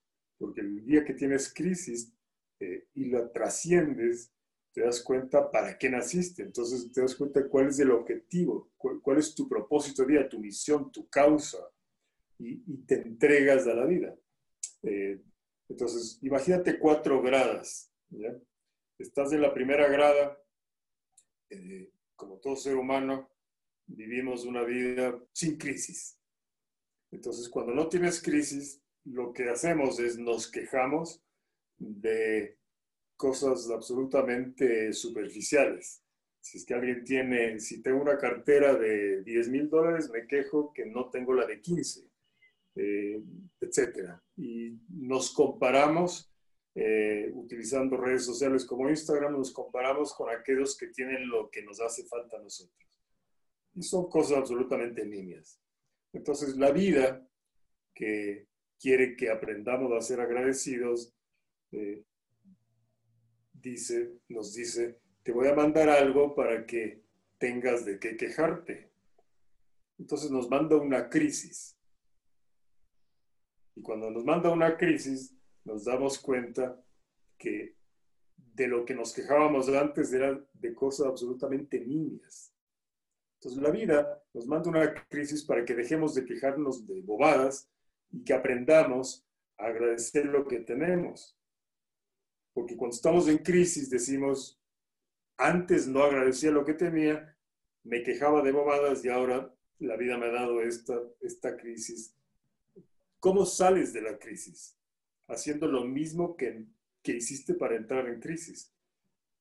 [0.42, 2.12] porque el día que tienes crisis
[2.58, 4.32] eh, y la trasciendes,
[4.72, 9.18] te das cuenta para qué naciste, entonces te das cuenta cuál es el objetivo, cuál,
[9.18, 11.58] es tu propósito de vida, tu misión, tu causa,
[12.40, 14.18] y, te entregas a la vida.
[14.82, 15.22] Eh,
[15.68, 17.92] entonces, imagínate cuatro gradas.
[18.98, 20.36] Estás en la primera grada,
[21.50, 23.30] eh, como todo ser humano,
[23.86, 26.18] vivimos una vida sin crisis.
[27.12, 31.22] Entonces, cuando no tienes crisis, lo que hacemos es nos quejamos
[31.78, 32.58] de
[33.16, 36.02] cosas absolutamente superficiales.
[36.40, 40.72] Si es que alguien tiene, si tengo una cartera de 10 mil dólares, me quejo
[40.72, 42.08] que no tengo la de 15,
[42.76, 43.22] eh,
[43.60, 44.18] etc.
[44.36, 46.32] Y nos comparamos
[46.74, 51.80] eh, utilizando redes sociales como Instagram, nos comparamos con aquellos que tienen lo que nos
[51.80, 52.88] hace falta a nosotros.
[53.74, 55.60] Y son cosas absolutamente niñas.
[56.12, 57.24] Entonces, la vida
[57.94, 58.48] que
[58.82, 61.14] quiere que aprendamos a ser agradecidos,
[61.70, 62.02] eh,
[63.52, 67.04] dice, nos dice, te voy a mandar algo para que
[67.38, 68.90] tengas de qué quejarte.
[69.98, 71.78] Entonces nos manda una crisis.
[73.76, 75.32] Y cuando nos manda una crisis,
[75.64, 76.84] nos damos cuenta
[77.38, 77.76] que
[78.36, 82.52] de lo que nos quejábamos antes era de cosas absolutamente niñas.
[83.36, 87.71] Entonces la vida nos manda una crisis para que dejemos de quejarnos de bobadas
[88.12, 89.26] y que aprendamos
[89.58, 91.36] a agradecer lo que tenemos.
[92.52, 94.60] Porque cuando estamos en crisis decimos,
[95.38, 97.36] antes no agradecía lo que tenía,
[97.82, 102.14] me quejaba de bobadas y ahora la vida me ha dado esta, esta crisis.
[103.18, 104.76] ¿Cómo sales de la crisis?
[105.28, 106.66] Haciendo lo mismo que,
[107.02, 108.72] que hiciste para entrar en crisis.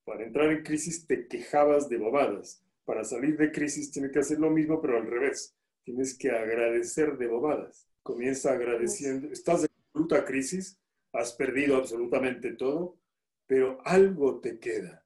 [0.06, 2.64] Para entrar en crisis te quejabas de bobadas.
[2.86, 5.56] Para salir de crisis tienes que hacer lo mismo, pero al revés.
[5.84, 7.91] Tienes que agradecer de bobadas.
[8.04, 9.28] Comienza agradeciendo.
[9.32, 10.80] Estás en absoluta crisis,
[11.14, 13.00] has perdido absolutamente todo,
[13.48, 15.06] pero algo te queda.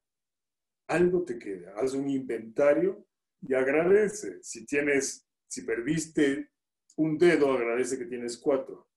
[0.88, 1.74] Algo te queda.
[1.78, 3.06] Haz un inventario
[3.42, 4.42] y agradece.
[4.44, 6.52] Si tienes, si perdiste
[6.98, 8.88] un dedo, agradece que tienes cuatro.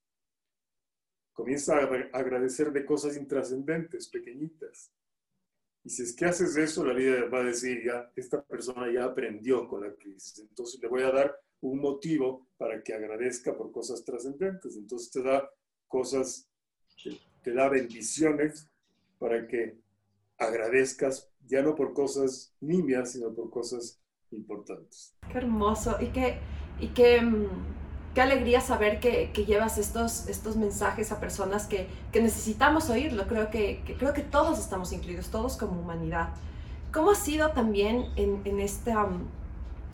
[1.32, 4.92] Comienza a agradecer de cosas intrascendentes, pequeñitas.
[5.84, 9.04] Y si es que haces eso, la vida va a decir, ya, esta persona ya
[9.04, 10.38] aprendió con la crisis.
[10.40, 14.76] Entonces le voy a dar un motivo para que agradezca por cosas trascendentes.
[14.76, 15.48] Entonces te da
[15.86, 16.48] cosas,
[17.42, 18.68] te da bendiciones
[19.18, 19.78] para que
[20.38, 25.14] agradezcas ya no por cosas nimias, sino por cosas importantes.
[25.30, 26.38] Qué hermoso y qué,
[26.78, 27.46] y qué, mm,
[28.14, 33.26] qué alegría saber que, que, llevas estos, estos mensajes a personas que, que necesitamos oírlo.
[33.26, 36.34] Creo que, creo que todos estamos incluidos, todos como humanidad.
[36.92, 38.92] ¿Cómo ha sido también en, en, este,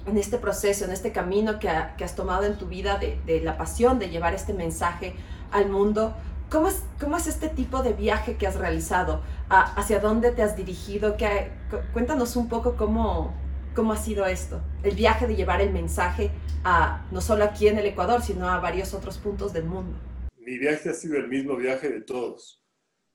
[0.06, 3.40] en este proceso, en este camino que, que has tomado en tu vida de, de,
[3.40, 5.14] la pasión de llevar este mensaje
[5.50, 6.14] al mundo?
[6.50, 9.22] ¿Cómo es, ¿Cómo es este tipo de viaje que has realizado?
[9.48, 11.16] ¿Hacia dónde te has dirigido?
[11.16, 11.50] ¿Qué,
[11.92, 13.34] cuéntanos un poco cómo,
[13.74, 14.62] ¿Cómo ha sido esto?
[14.84, 16.30] El viaje de llevar el mensaje
[16.62, 19.98] a no solo aquí en el Ecuador, sino a varios otros puntos del mundo.
[20.38, 22.62] Mi viaje ha sido el mismo viaje de todos.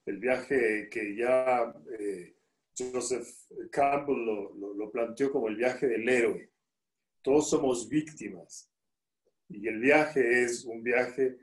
[0.05, 2.35] El viaje que ya eh,
[2.77, 3.29] Joseph
[3.71, 6.49] Campbell lo, lo, lo planteó como el viaje del héroe.
[7.21, 8.71] Todos somos víctimas.
[9.47, 11.37] Y el viaje es un viaje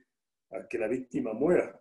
[0.50, 1.80] a que la víctima muera.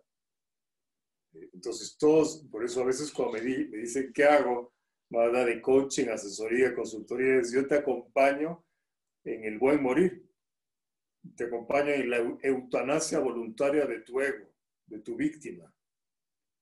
[1.32, 4.76] Entonces todos, por eso a veces cuando me, di, me dicen, ¿qué hago?
[5.14, 8.64] va de coaching, asesoría, consultoría, yo te acompaño
[9.24, 10.28] en el buen morir.
[11.36, 14.48] Te acompaño en la eutanasia voluntaria de tu ego,
[14.86, 15.72] de tu víctima,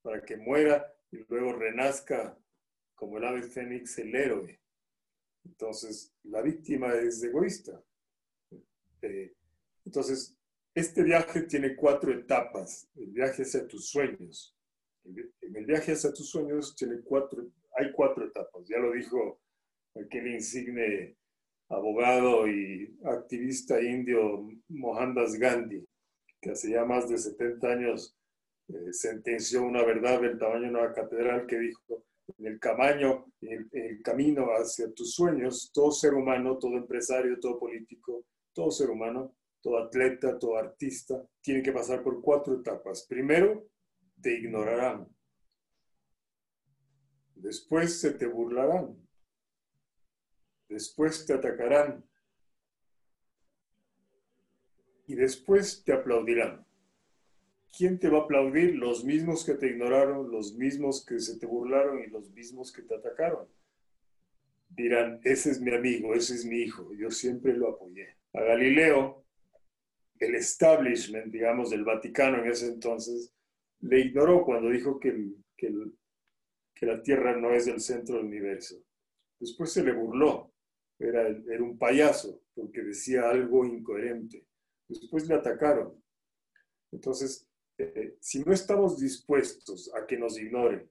[0.03, 2.39] para que muera y luego renazca
[2.95, 4.61] como el ave fénix, el héroe.
[5.45, 7.83] Entonces, la víctima es egoísta.
[9.03, 9.35] Eh,
[9.85, 10.37] entonces,
[10.75, 12.89] este viaje tiene cuatro etapas.
[12.97, 14.57] El viaje hacia tus sueños.
[15.05, 19.41] En el viaje hacia tus sueños tiene cuatro hay cuatro etapas, ya lo dijo
[19.95, 21.17] aquel insigne
[21.69, 25.85] abogado y activista indio Mohandas Gandhi,
[26.41, 28.17] que hace ya más de 70 años
[28.69, 32.05] eh, sentenció una verdad del tamaño de una catedral que dijo,
[32.39, 38.71] en el, el camino hacia tus sueños, todo ser humano, todo empresario, todo político, todo
[38.71, 43.07] ser humano, todo atleta, todo artista, tiene que pasar por cuatro etapas.
[43.09, 43.67] Primero,
[44.21, 45.09] te ignorarán.
[47.35, 48.97] Después se te burlarán.
[50.69, 52.05] Después te atacarán.
[55.07, 56.67] Y después te aplaudirán.
[57.77, 58.77] ¿Quién te va a aplaudir?
[58.77, 62.83] Los mismos que te ignoraron, los mismos que se te burlaron y los mismos que
[62.83, 63.49] te atacaron.
[64.69, 68.17] Dirán, ese es mi amigo, ese es mi hijo, yo siempre lo apoyé.
[68.33, 69.25] A Galileo,
[70.19, 73.33] el establishment, digamos, del Vaticano en ese entonces,
[73.81, 75.13] le ignoró cuando dijo que
[75.57, 75.73] que
[76.75, 78.77] que la Tierra no es el centro del universo.
[79.39, 80.53] Después se le burló,
[80.99, 84.45] era, era un payaso, porque decía algo incoherente.
[84.89, 86.03] Después le atacaron.
[86.91, 87.49] Entonces,
[87.79, 90.89] eh, si no estamos dispuestos a que nos ignoren,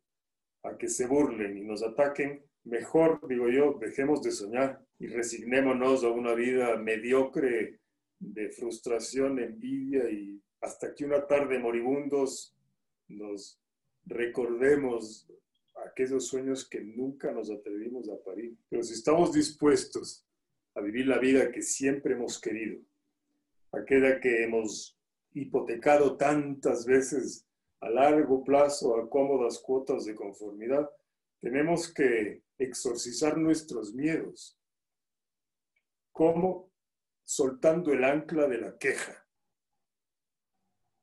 [0.64, 6.04] a que se burlen y nos ataquen, mejor, digo yo, dejemos de soñar y resignémonos
[6.04, 7.80] a una vida mediocre
[8.20, 12.56] de frustración, envidia y hasta que una tarde moribundos
[13.10, 13.60] nos
[14.06, 15.30] recordemos
[15.86, 18.56] aquellos sueños que nunca nos atrevimos a parir.
[18.70, 20.26] Pero si estamos dispuestos
[20.76, 22.80] a vivir la vida que siempre hemos querido,
[23.72, 24.98] aquella que hemos
[25.34, 27.46] hipotecado tantas veces
[27.80, 30.90] a largo plazo a cómodas cuotas de conformidad,
[31.42, 34.58] tenemos que exorcizar nuestros miedos.
[36.14, 36.72] ¿Cómo?
[37.26, 39.28] Soltando el ancla de la queja.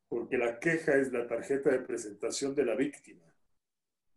[0.09, 3.27] Porque la queja es la tarjeta de presentación de la víctima.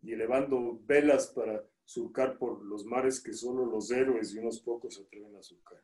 [0.00, 4.94] Y elevando velas para surcar por los mares que solo los héroes y unos pocos
[4.94, 5.82] se atreven a surcar.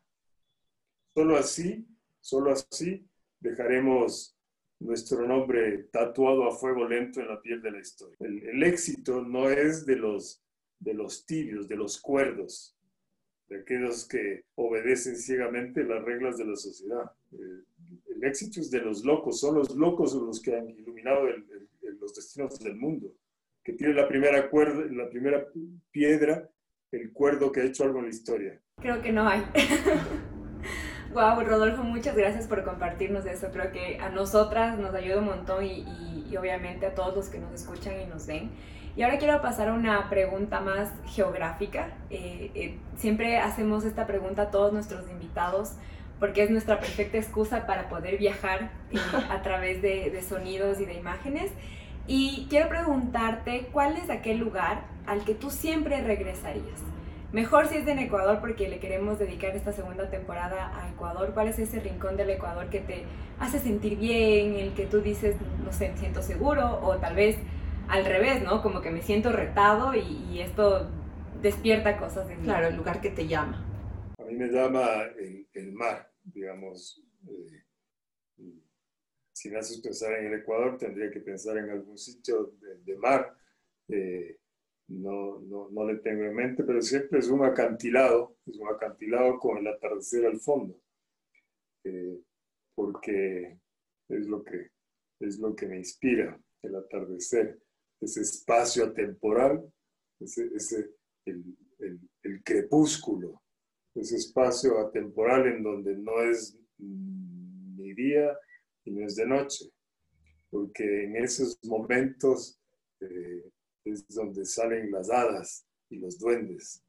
[1.15, 1.87] Solo así,
[2.21, 3.10] solo así
[3.41, 4.37] dejaremos
[4.81, 8.17] nuestro nombre tatuado a fuego lento en la piel de la historia.
[8.21, 10.43] El, éxito no es de los,
[10.79, 12.77] de los tibios, de los cuerdos,
[13.49, 17.13] de aquellos que obedecen ciegamente las reglas de la sociedad.
[17.33, 17.65] El,
[18.23, 21.27] éxito es de los locos, son los locos los que han iluminado
[22.01, 23.15] los destinos del mundo,
[23.65, 25.47] que tiene la primera, cuerda, la primera
[25.91, 26.49] piedra,
[26.93, 28.61] el cuerdo que ha hecho algo en la historia.
[28.77, 29.43] Creo que no hay.
[31.13, 33.49] Wow, Rodolfo, muchas gracias por compartirnos eso.
[33.53, 37.53] Creo que a nosotras nos ayuda un montón y, obviamente a todos los que nos
[37.53, 38.53] escuchan y nos ven.
[38.97, 41.89] Y ahora quiero pasar a una pregunta más geográfica.
[42.11, 45.73] Eh, eh, siempre hacemos esta pregunta a todos nuestros invitados
[46.21, 48.99] porque es nuestra perfecta excusa para poder viajar eh,
[49.31, 51.51] a través de, de sonidos y de imágenes.
[52.07, 56.90] Y quiero preguntarte, ¿cuál es aquel lugar al que tú siempre regresarías?
[57.33, 61.33] Mejor si es en Ecuador porque le queremos dedicar esta segunda temporada a Ecuador.
[61.33, 63.05] ¿Cuál es ese rincón del Ecuador que te
[63.39, 67.37] hace sentir bien, el que tú dices, no sé, me siento seguro o tal vez
[67.89, 68.63] al revés, ¿no?
[68.63, 70.91] Como que me siento retado y, esto
[71.41, 73.65] despierta cosas en Claro, el lugar que te llama.
[74.19, 75.05] A mí me llama
[75.55, 77.01] el, mar, digamos.
[77.29, 77.65] Eh,
[79.33, 82.55] si me haces pensar en el Ecuador, tendría que pensar en algún sitio
[82.85, 83.37] de, mar.
[83.89, 84.40] Eh,
[84.91, 89.39] no, no, no, le tengo en mente, pero siempre es un acantilado, es un acantilado
[89.39, 90.77] con el atardecer al fondo,
[91.85, 92.19] eh,
[92.75, 93.59] porque
[94.09, 94.71] es lo, que,
[95.21, 97.61] es lo que me inspira, el atardecer,
[98.01, 99.73] ese espacio atemporal,
[100.19, 100.91] ese, ese
[101.25, 103.43] el, el, el, crepúsculo,
[103.95, 108.37] ese espacio atemporal en donde no es ni día
[108.85, 109.71] y no es de noche,
[110.51, 112.61] porque en esos momentos...
[113.01, 113.51] Eh,
[113.85, 116.83] es donde salen las hadas y los duendes.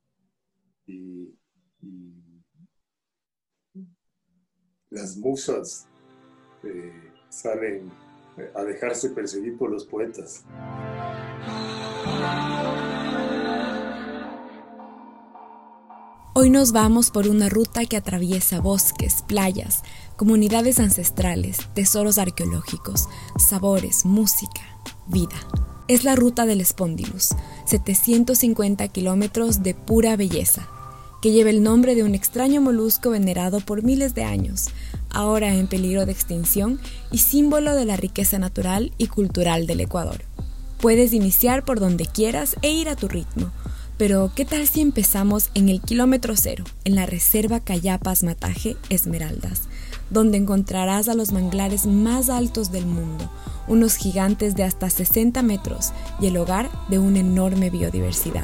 [0.86, 1.34] Y,
[4.90, 5.88] las musas
[6.64, 7.90] eh, salen
[8.54, 10.44] a dejarse perseguir por los poetas.
[16.34, 19.84] Hoy nos vamos por una ruta que atraviesa bosques, playas,
[20.18, 24.62] comunidades ancestrales, tesoros arqueológicos, sabores, música,
[25.08, 25.40] vida
[25.92, 27.36] es la ruta del Spondylus,
[27.66, 30.70] 750 kilómetros de pura belleza,
[31.22, 34.70] que lleva el nombre de un extraño molusco venerado por miles de años,
[35.10, 36.80] ahora en peligro de extinción
[37.12, 40.24] y símbolo de la riqueza natural y cultural del Ecuador.
[40.80, 43.52] Puedes iniciar por donde quieras e ir a tu ritmo,
[43.98, 49.64] pero ¿qué tal si empezamos en el kilómetro cero, en la Reserva Cayapas Mataje Esmeraldas,
[50.12, 53.32] donde encontrarás a los manglares más altos del mundo,
[53.68, 58.44] unos gigantes de hasta 60 metros y el hogar de una enorme biodiversidad.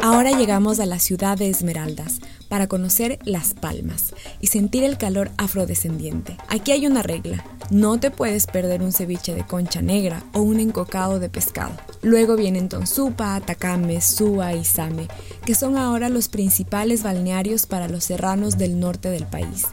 [0.00, 5.30] Ahora llegamos a la ciudad de Esmeraldas para conocer Las Palmas y sentir el calor
[5.36, 6.36] afrodescendiente.
[6.48, 10.60] Aquí hay una regla, no te puedes perder un ceviche de concha negra o un
[10.60, 11.72] encocado de pescado.
[12.00, 15.08] Luego vienen Tonsupa, Takame, Sua y Same,
[15.44, 19.66] que son ahora los principales balnearios para los serranos del norte del país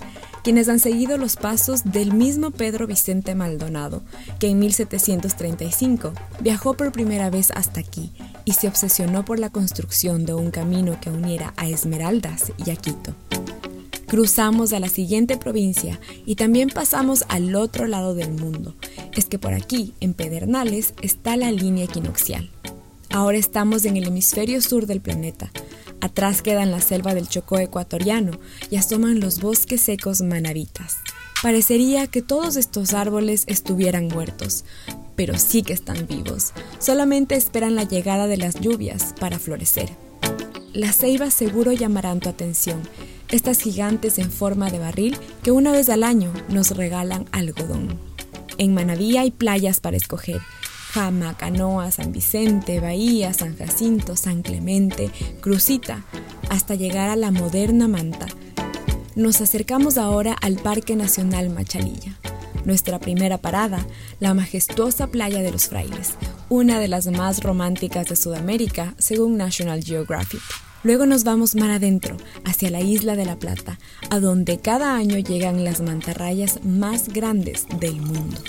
[0.46, 4.04] quienes han seguido los pasos del mismo Pedro Vicente Maldonado,
[4.38, 8.12] que en 1735 viajó por primera vez hasta aquí
[8.46, 12.76] y se obsesionó por la construcción de un camino que uniera a Esmeraldas y a
[12.76, 13.16] Quito.
[14.06, 18.76] Cruzamos a la siguiente provincia y también pasamos al otro lado del mundo.
[19.16, 22.52] Es que por aquí, en Pedernales, está la línea equinoccial.
[23.10, 25.50] Ahora estamos en el hemisferio sur del planeta,
[26.06, 28.34] Atrás quedan la selva del Chocó ecuatoriano
[28.70, 30.98] y asoman los bosques secos manavitas.
[31.42, 34.66] Parecería que todos estos árboles estuvieran muertos,
[35.16, 36.54] pero sí que están vivos.
[36.78, 39.90] Solamente esperan la llegada de las lluvias para florecer.
[40.74, 42.84] Las ceibas seguro llamarán tu atención,
[43.30, 48.00] estas gigantes en forma de barril que una vez al año nos regalan algodón.
[48.60, 50.40] En Manaví hay playas para escoger
[50.96, 56.06] Jama, Canoa, San Vicente, Bahía, San Jacinto, San Clemente, Crucita,
[56.48, 58.28] hasta llegar a la moderna Manta.
[59.14, 62.18] Nos acercamos ahora al Parque Nacional Machalilla.
[62.64, 63.86] Nuestra primera parada,
[64.22, 66.14] la majestuosa playa de los Frailes,
[66.48, 70.40] una de las más románticas de Sudamérica, según National Geographic.
[70.84, 72.16] Luego nos vamos mar adentro,
[72.46, 73.80] hacia la isla de La Plata,
[74.10, 78.42] a donde cada año llegan las mantarrayas más grandes del mundo.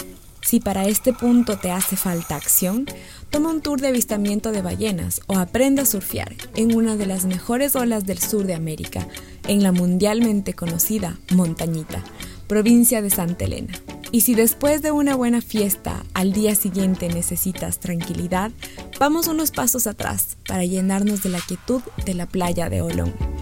[0.47, 2.87] Si para este punto te hace falta acción,
[3.31, 7.25] toma un tour de avistamiento de ballenas o aprenda a surfear en una de las
[7.25, 9.09] mejores olas del sur de América,
[9.49, 12.01] en la mundialmente conocida Montañita,
[12.47, 13.73] provincia de Santa Elena.
[14.13, 18.53] Y si después de una buena fiesta al día siguiente necesitas tranquilidad,
[19.01, 23.36] vamos unos pasos atrás para llenarnos de la quietud de la playa de Olón.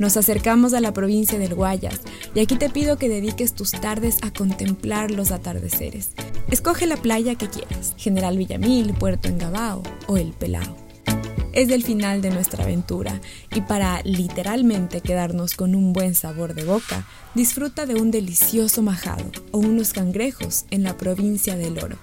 [0.00, 2.00] Nos acercamos a la provincia del Guayas
[2.34, 6.12] y aquí te pido que dediques tus tardes a contemplar los atardeceres.
[6.50, 10.89] Escoge la playa que quieras, General Villamil, Puerto Engabao o El Pelao
[11.52, 13.20] es el final de nuestra aventura
[13.54, 19.24] y para literalmente quedarnos con un buen sabor de boca, disfruta de un delicioso majado
[19.50, 21.96] o unos cangrejos en la provincia del Oro,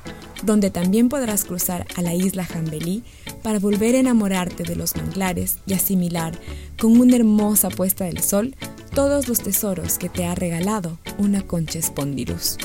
[0.43, 3.03] donde también podrás cruzar a la isla Jambelí
[3.43, 6.37] para volver a enamorarte de los manglares y asimilar
[6.79, 8.55] con una hermosa puesta del sol
[8.93, 12.57] todos los tesoros que te ha regalado una concha espondirus.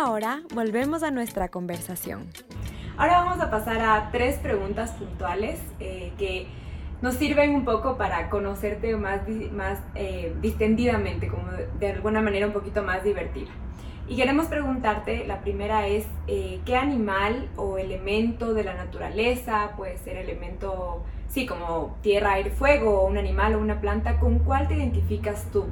[0.00, 2.26] Ahora volvemos a nuestra conversación.
[2.96, 6.46] Ahora vamos a pasar a tres preguntas puntuales eh, que
[7.02, 9.22] nos sirven un poco para conocerte más,
[9.52, 13.50] más eh, distendidamente, como de alguna manera un poquito más divertida.
[14.08, 19.98] Y queremos preguntarte, la primera es, eh, ¿qué animal o elemento de la naturaleza, puede
[19.98, 24.74] ser elemento, sí, como tierra, aire, fuego, un animal o una planta, con cuál te
[24.74, 25.66] identificas tú?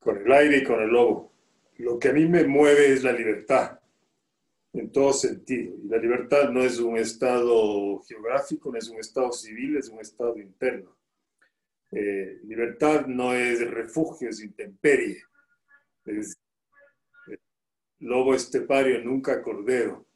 [0.00, 1.35] Con el aire y con el lobo.
[1.78, 3.78] Lo que a mí me mueve es la libertad
[4.72, 5.74] en todo sentido.
[5.82, 10.00] Y la libertad no es un estado geográfico, no es un estado civil, es un
[10.00, 10.96] estado interno.
[11.92, 15.22] Eh, libertad no es refugio, es intemperie.
[16.04, 16.36] Es,
[18.00, 20.06] lobo estepario, nunca cordero.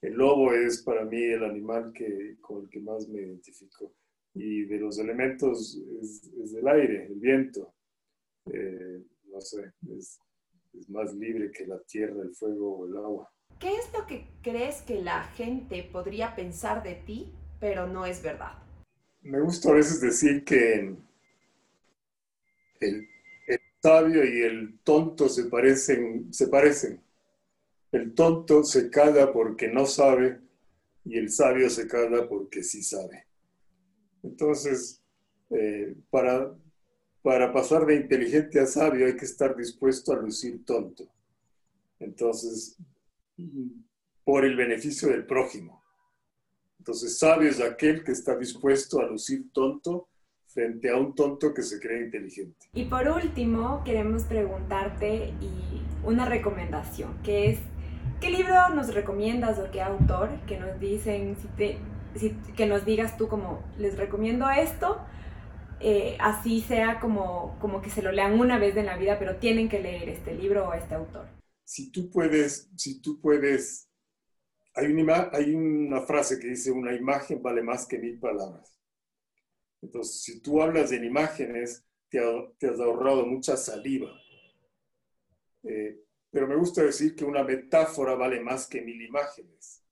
[0.00, 3.92] El lobo es para mí el animal que, con el que más me identifico.
[4.34, 7.74] Y de los elementos es, el aire, el viento.
[8.46, 10.20] Eh, no sé, es,
[10.72, 13.32] es más libre que la tierra, el fuego o el agua.
[13.58, 18.22] ¿Qué es lo que crees que la gente podría pensar de ti, pero no es
[18.22, 18.62] verdad?
[19.22, 20.94] Me gusta a veces decir que
[22.80, 23.08] el,
[23.82, 27.00] sabio y el tonto se parecen, se parecen.
[27.92, 30.40] El tonto se cala porque no sabe
[31.04, 33.26] y el sabio se cala porque sí sabe.
[34.22, 35.02] Entonces,
[35.50, 36.54] eh, para,
[37.28, 41.04] para pasar de inteligente a sabio hay que estar dispuesto a lucir tonto.
[42.00, 42.78] Entonces,
[44.24, 45.84] por el beneficio del prójimo.
[46.78, 50.08] Entonces, sabio es aquel que está dispuesto a lucir tonto
[50.46, 52.66] frente a un tonto que se cree inteligente.
[52.72, 57.58] Y por último, queremos preguntarte y una recomendación, que es,
[58.22, 60.30] ¿qué libro nos recomiendas o qué autor?
[60.46, 61.36] Que nos dicen,
[62.16, 65.04] si que nos digas tú como, les recomiendo esto,
[65.80, 69.36] eh, así sea como, como que se lo lean una vez en la vida, pero
[69.36, 71.26] tienen que leer este libro o este autor
[71.68, 73.90] si tú puedes, si tú puedes,
[74.72, 78.80] hay una, hay una frase que dice, una imagen vale más que mil palabras.
[79.82, 84.10] Entonces, si tú hablas en imágenes, te, has ahorrado mucha saliva.
[85.64, 86.00] Eh,
[86.30, 89.84] pero me gusta decir que una metáfora vale más que mil imágenes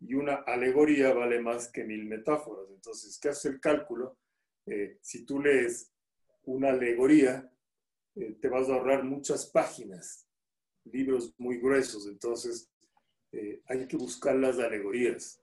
[0.00, 2.66] y una alegoría vale más que mil metáforas.
[2.70, 4.18] Entonces, ¿qué hace el cálculo?
[4.70, 5.92] Eh, si tú lees
[6.44, 7.52] una alegoría,
[8.16, 10.26] eh, te vas a ahorrar muchas páginas
[10.84, 12.70] libros muy gruesos, entonces
[13.32, 15.40] eh, hay que buscar las alegorías.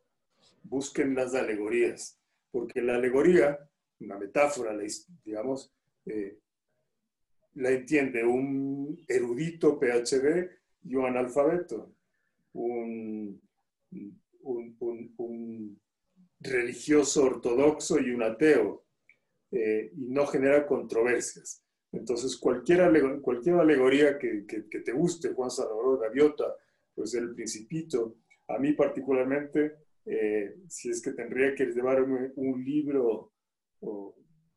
[0.63, 2.19] Busquen las alegorías,
[2.51, 3.57] porque la alegoría,
[3.99, 4.78] una metáfora,
[5.23, 5.73] digamos,
[6.05, 6.39] eh,
[7.55, 10.49] la entiende un erudito PhD
[10.84, 11.95] y un analfabeto,
[12.53, 13.41] un,
[14.41, 15.82] un,
[16.39, 18.86] religioso ortodoxo y un ateo,
[19.51, 21.63] eh, y no genera controversias.
[21.91, 26.55] Entonces, cualquier, cualquier alegoría que, te guste, Juan Salvador Gaviota,
[26.93, 28.17] pues El Principito,
[28.47, 29.75] a mí particularmente,
[30.05, 33.33] eh, si es que tendría que llevarme un libro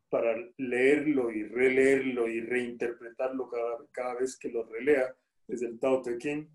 [0.09, 5.15] para leerlo y releerlo y reinterpretarlo cada, cada vez que lo relea,
[5.47, 6.49] es el Tao Te Ching.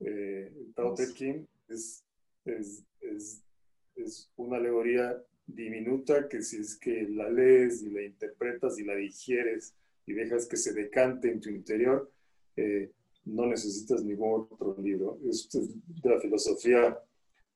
[0.00, 2.04] Eh, el Tao Te Ching es,
[2.44, 3.42] es, es,
[3.96, 5.16] es una alegoría
[5.46, 9.74] diminuta que si es que la lees y la interpretas y la digieres
[10.06, 12.10] y dejas que se decante en tu interior,
[12.56, 12.90] eh,
[13.24, 15.18] no necesitas ningún otro libro.
[15.28, 16.98] Es de la filosofía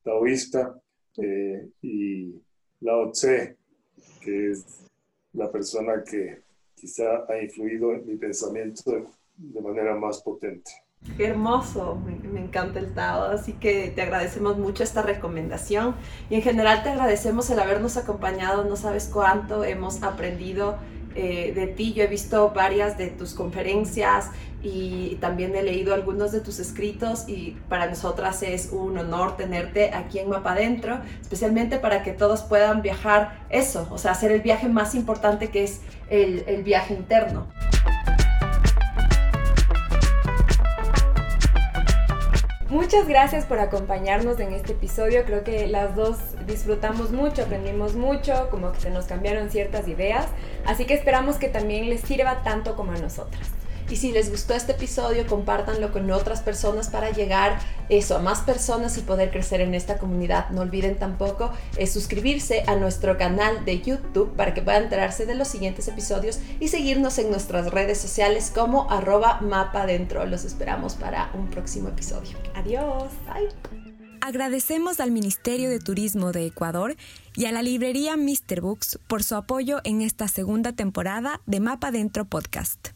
[0.02, 0.80] taoísta
[1.18, 2.34] eh, y
[2.80, 3.56] Lao Tse,
[4.20, 4.64] que es
[5.32, 6.42] la persona que
[6.74, 10.70] quizá ha influido en mi pensamiento de manera más potente.
[11.16, 15.94] Qué hermoso, me, encanta el Tao, así que te agradecemos mucho esta recomendación
[16.28, 20.76] y en general te agradecemos el habernos acompañado, no sabes cuánto hemos aprendido
[21.14, 21.94] eh, de ti.
[21.94, 24.30] Yo he visto varias de tus conferencias
[24.62, 29.94] y también he leído algunos de tus escritos y para nosotras es un honor tenerte
[29.94, 34.42] aquí en Mapa Adentro, especialmente para que todos puedan viajar eso, o sea, hacer el
[34.42, 35.80] viaje más importante que es
[36.10, 37.46] el, el viaje interno.
[42.76, 45.24] Muchas gracias por acompañarnos en este episodio.
[45.24, 50.26] Creo que las dos disfrutamos mucho, aprendimos mucho, como que se nos cambiaron ciertas ideas.
[50.66, 53.48] Así que esperamos que también les sirva tanto como a nosotras.
[53.88, 57.58] Y si les gustó este episodio, compártanlo con otras personas para llegar
[57.88, 60.50] eso a más personas y poder crecer en esta comunidad.
[60.50, 65.34] No olviden tampoco eh, suscribirse a nuestro canal de YouTube para que puedan enterarse de
[65.34, 70.26] los siguientes episodios y seguirnos en nuestras redes sociales como arroba mapa dentro.
[70.26, 72.36] Los esperamos para un próximo episodio.
[72.54, 73.12] Adiós.
[73.26, 73.86] Bye.
[74.20, 76.96] Agradecemos al Ministerio de Turismo de Ecuador
[77.36, 78.60] y a la librería Mr.
[78.60, 82.88] Books por su apoyo en esta segunda temporada de Mapa Dentro Podcast.